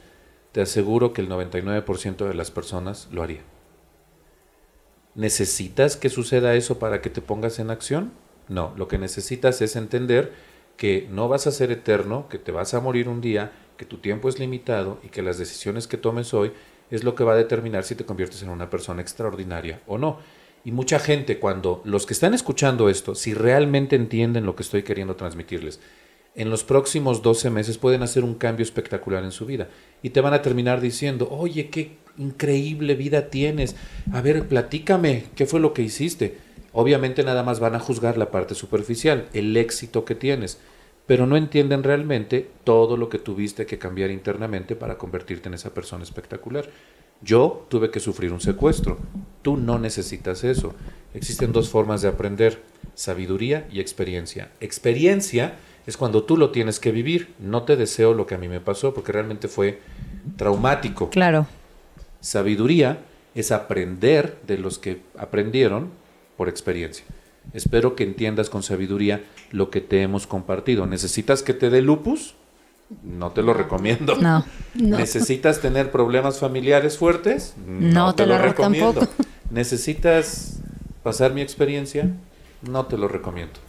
te 0.52 0.62
aseguro 0.62 1.14
que 1.14 1.22
el 1.22 1.30
99% 1.30 2.28
de 2.28 2.34
las 2.34 2.52
personas 2.52 3.08
lo 3.12 3.24
haría. 3.24 3.42
¿Necesitas 5.16 5.96
que 5.96 6.10
suceda 6.10 6.56
eso 6.56 6.80
para 6.80 7.02
que 7.02 7.10
te 7.10 7.22
pongas 7.22 7.60
en 7.60 7.70
acción? 7.70 8.14
No, 8.50 8.74
lo 8.78 8.88
que 8.88 8.98
necesitas 8.98 9.62
es 9.62 9.76
entender 9.76 10.34
que 10.78 11.08
no 11.12 11.28
vas 11.28 11.48
a 11.48 11.52
ser 11.52 11.72
eterno, 11.72 12.28
que 12.30 12.38
te 12.38 12.52
vas 12.52 12.74
a 12.74 12.80
morir 12.80 13.08
un 13.08 13.22
día, 13.22 13.52
que 13.78 13.86
tu 13.86 13.98
tiempo 13.98 14.30
es 14.30 14.40
limitado 14.40 15.00
y 15.04 15.08
que 15.08 15.22
las 15.22 15.38
decisiones 15.38 15.88
que 15.88 15.98
tomes 15.98 16.34
hoy 16.34 16.52
es 16.92 17.04
lo 17.04 17.16
que 17.16 17.24
va 17.24 17.34
a 17.34 17.38
determinar 17.38 17.84
si 17.84 17.96
te 17.96 18.06
conviertes 18.06 18.44
en 18.44 18.50
una 18.50 18.70
persona 18.70 19.02
extraordinaria 19.02 19.82
o 19.88 19.98
no. 19.98 20.20
Y 20.66 20.72
mucha 20.72 21.00
gente, 21.00 21.40
cuando 21.40 21.82
los 21.84 22.06
que 22.06 22.14
están 22.14 22.34
escuchando 22.34 22.90
esto, 22.90 23.16
si 23.16 23.34
realmente 23.34 23.96
entienden 23.96 24.46
lo 24.46 24.56
que 24.56 24.64
estoy 24.64 24.84
queriendo 24.84 25.16
transmitirles, 25.16 25.80
en 26.36 26.50
los 26.50 26.64
próximos 26.64 27.22
12 27.22 27.50
meses 27.50 27.78
pueden 27.78 28.02
hacer 28.02 28.24
un 28.24 28.36
cambio 28.36 28.64
espectacular 28.64 29.24
en 29.24 29.32
su 29.32 29.46
vida. 29.46 29.70
Y 30.02 30.12
te 30.12 30.22
van 30.22 30.34
a 30.34 30.42
terminar 30.42 30.82
diciendo, 30.82 31.28
oye, 31.30 31.70
qué 31.70 31.98
increíble 32.18 32.96
vida 32.96 33.30
tienes. 33.30 33.76
A 34.12 34.22
ver, 34.22 34.48
platícame, 34.48 35.26
¿qué 35.36 35.46
fue 35.46 35.60
lo 35.60 35.74
que 35.74 35.84
hiciste? 35.84 36.38
Obviamente 36.74 37.24
nada 37.24 37.44
más 37.44 37.60
van 37.60 37.76
a 37.76 37.80
juzgar 37.80 38.18
la 38.18 38.32
parte 38.32 38.56
superficial, 38.56 39.28
el 39.34 39.56
éxito 39.56 40.06
que 40.06 40.16
tienes, 40.16 40.60
pero 41.06 41.28
no 41.28 41.38
entienden 41.38 41.84
realmente 41.84 42.50
todo 42.64 42.98
lo 42.98 43.10
que 43.10 43.20
tuviste 43.20 43.66
que 43.66 43.78
cambiar 43.78 44.10
internamente 44.10 44.76
para 44.76 44.98
convertirte 44.98 45.50
en 45.50 45.54
esa 45.54 45.74
persona 45.74 46.04
espectacular. 46.04 46.66
Yo 47.22 47.66
tuve 47.70 47.92
que 47.92 48.00
sufrir 48.00 48.34
un 48.34 48.42
secuestro, 48.42 48.98
tú 49.42 49.56
no 49.56 49.80
necesitas 49.80 50.44
eso. 50.44 50.74
Existen 51.14 51.52
dos 51.52 51.70
formas 51.70 52.02
de 52.02 52.10
aprender, 52.10 52.62
sabiduría 52.96 53.68
y 53.72 53.80
experiencia. 53.80 54.52
Experiencia 54.60 55.56
es 55.86 55.96
cuando 55.96 56.24
tú 56.24 56.38
lo 56.38 56.50
tienes 56.50 56.80
que 56.80 56.92
vivir. 56.92 57.34
No 57.40 57.64
te 57.64 57.76
deseo 57.76 58.14
lo 58.14 58.26
que 58.26 58.36
a 58.36 58.38
mí 58.38 58.48
me 58.48 58.60
pasó 58.60 58.94
porque 58.94 59.12
realmente 59.12 59.48
fue 59.48 59.80
traumático. 60.38 61.10
Claro. 61.10 61.46
Sabiduría 62.20 63.00
es 63.36 63.52
aprender 63.52 64.38
de 64.48 64.58
los 64.58 64.80
que 64.80 65.02
aprendieron 65.18 65.92
por 66.38 66.50
experiencia. 66.50 67.06
Espero 67.54 67.96
que 67.96 68.04
entiendas 68.04 68.50
con 68.50 68.64
sabiduría 68.64 69.24
lo 69.52 69.70
que 69.70 69.82
te 69.82 70.02
hemos 70.02 70.28
compartido. 70.28 70.86
¿Necesitas 70.86 71.44
que 71.44 71.54
te 71.54 71.70
dé 71.70 71.82
lupus? 71.82 72.36
No 73.04 73.32
te 73.32 73.42
lo 73.42 73.54
recomiendo. 73.54 74.16
No, 74.16 74.46
¿Necesitas 74.76 75.62
tener 75.62 75.92
problemas 75.92 76.40
familiares 76.40 76.98
fuertes? 76.98 77.56
No, 77.68 78.16
te, 78.16 78.26
lo, 78.26 78.38
recomiendo. 78.38 79.08
¿Necesitas 79.50 80.60
pasar 81.02 81.34
mi 81.34 81.42
experiencia? 81.42 82.10
No 82.62 82.86
te 82.86 82.98
lo 82.98 83.08
recomiendo. 83.08 83.60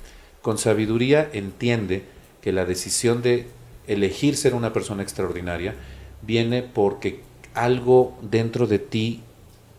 Con 0.42 0.58
sabiduría 0.58 1.28
entiende 1.32 2.04
que 2.42 2.52
la 2.52 2.64
decisión 2.64 3.22
de 3.22 3.48
elegir 3.86 4.36
ser 4.36 4.54
una 4.54 4.72
persona 4.72 5.02
extraordinaria 5.02 5.74
viene 6.22 6.62
porque 6.62 7.20
algo 7.54 8.18
dentro 8.22 8.66
de 8.66 8.78
ti 8.78 9.22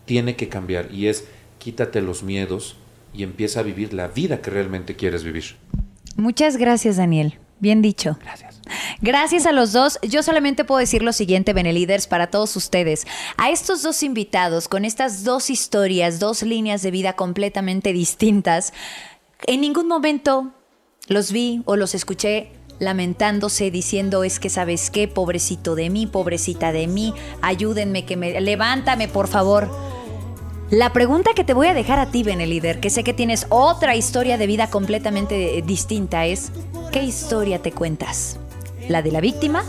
tiene 0.04 0.36
que 0.36 0.48
cambiar 0.48 0.92
y 0.92 1.08
es 1.08 1.24
quítate 1.66 2.00
los 2.00 2.22
miedos 2.22 2.76
y 3.12 3.24
empieza 3.24 3.58
a 3.58 3.64
vivir 3.64 3.92
la 3.92 4.06
vida 4.06 4.40
que 4.40 4.50
realmente 4.50 4.94
quieres 4.94 5.24
vivir. 5.24 5.56
Muchas 6.14 6.58
gracias, 6.58 6.96
Daniel. 6.96 7.40
Bien 7.58 7.82
dicho. 7.82 8.16
Gracias. 8.20 8.60
Gracias 9.00 9.46
a 9.46 9.52
los 9.52 9.72
dos. 9.72 9.98
Yo 10.08 10.22
solamente 10.22 10.64
puedo 10.64 10.78
decir 10.78 11.02
lo 11.02 11.12
siguiente, 11.12 11.52
Beneliders, 11.54 12.06
para 12.06 12.28
todos 12.28 12.54
ustedes. 12.54 13.04
A 13.36 13.50
estos 13.50 13.82
dos 13.82 14.04
invitados, 14.04 14.68
con 14.68 14.84
estas 14.84 15.24
dos 15.24 15.50
historias, 15.50 16.20
dos 16.20 16.44
líneas 16.44 16.82
de 16.82 16.92
vida 16.92 17.14
completamente 17.14 17.92
distintas, 17.92 18.72
en 19.48 19.60
ningún 19.60 19.88
momento 19.88 20.52
los 21.08 21.32
vi 21.32 21.62
o 21.64 21.74
los 21.74 21.96
escuché 21.96 22.52
lamentándose, 22.78 23.72
diciendo 23.72 24.22
es 24.22 24.38
que 24.38 24.50
sabes 24.50 24.88
qué, 24.90 25.08
pobrecito 25.08 25.74
de 25.74 25.90
mí, 25.90 26.06
pobrecita 26.06 26.70
de 26.70 26.86
mí, 26.86 27.12
ayúdenme, 27.42 28.04
que 28.04 28.16
me 28.16 28.40
levántame 28.40 29.08
por 29.08 29.26
favor. 29.26 29.68
La 30.70 30.92
pregunta 30.92 31.30
que 31.34 31.44
te 31.44 31.54
voy 31.54 31.68
a 31.68 31.74
dejar 31.74 32.00
a 32.00 32.06
ti, 32.06 32.24
Benelider, 32.24 32.80
que 32.80 32.90
sé 32.90 33.04
que 33.04 33.12
tienes 33.12 33.46
otra 33.50 33.94
historia 33.94 34.36
de 34.36 34.48
vida 34.48 34.68
completamente 34.68 35.62
distinta, 35.64 36.26
es 36.26 36.50
¿qué 36.92 37.04
historia 37.04 37.62
te 37.62 37.70
cuentas? 37.70 38.38
¿La 38.88 39.02
de 39.02 39.12
la 39.12 39.20
víctima 39.20 39.62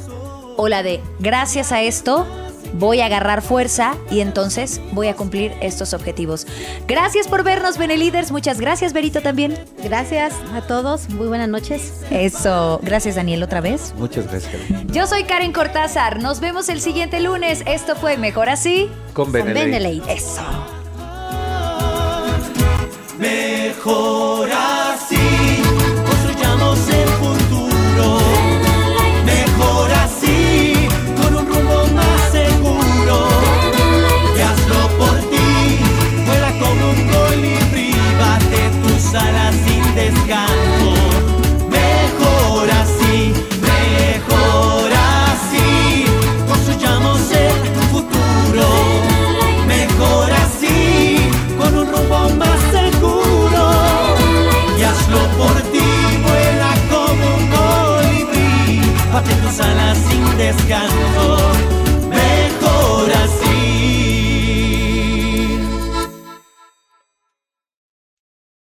o 0.58 0.68
la 0.68 0.82
de 0.82 1.02
gracias 1.20 1.72
a 1.72 1.84
esto 1.84 2.26
voy 2.74 3.02
a 3.02 3.06
agarrar 3.06 3.42
fuerza 3.42 3.96
y 4.10 4.20
entonces 4.20 4.82
voy 4.92 5.08
a 5.08 5.16
cumplir 5.16 5.54
estos 5.62 5.94
objetivos. 5.94 6.48
Gracias 6.88 7.28
por 7.28 7.44
vernos, 7.44 7.78
Beneliders. 7.78 8.32
Muchas 8.32 8.60
gracias, 8.60 8.94
Berito, 8.94 9.22
también. 9.22 9.58
Gracias 9.84 10.34
a 10.54 10.62
todos. 10.62 11.10
Muy 11.10 11.28
buenas 11.28 11.50
noches. 11.50 11.94
Eso. 12.10 12.80
Gracias, 12.84 13.16
Daniel, 13.16 13.44
otra 13.44 13.62
vez. 13.62 13.94
Muchas 13.98 14.28
gracias. 14.28 14.62
Yo 14.88 15.08
soy 15.08 15.24
Karen 15.24 15.54
Cortázar. 15.54 16.22
Nos 16.22 16.40
vemos 16.40 16.70
el 16.70 16.82
siguiente 16.82 17.20
lunes. 17.20 17.64
Esto 17.66 17.96
fue 17.96 18.18
Mejor 18.18 18.50
Así. 18.50 18.90
Con 19.14 19.32
Benelite. 19.32 20.12
Eso. 20.12 20.42
Mejor. 23.18 24.37
descanso. 60.54 61.77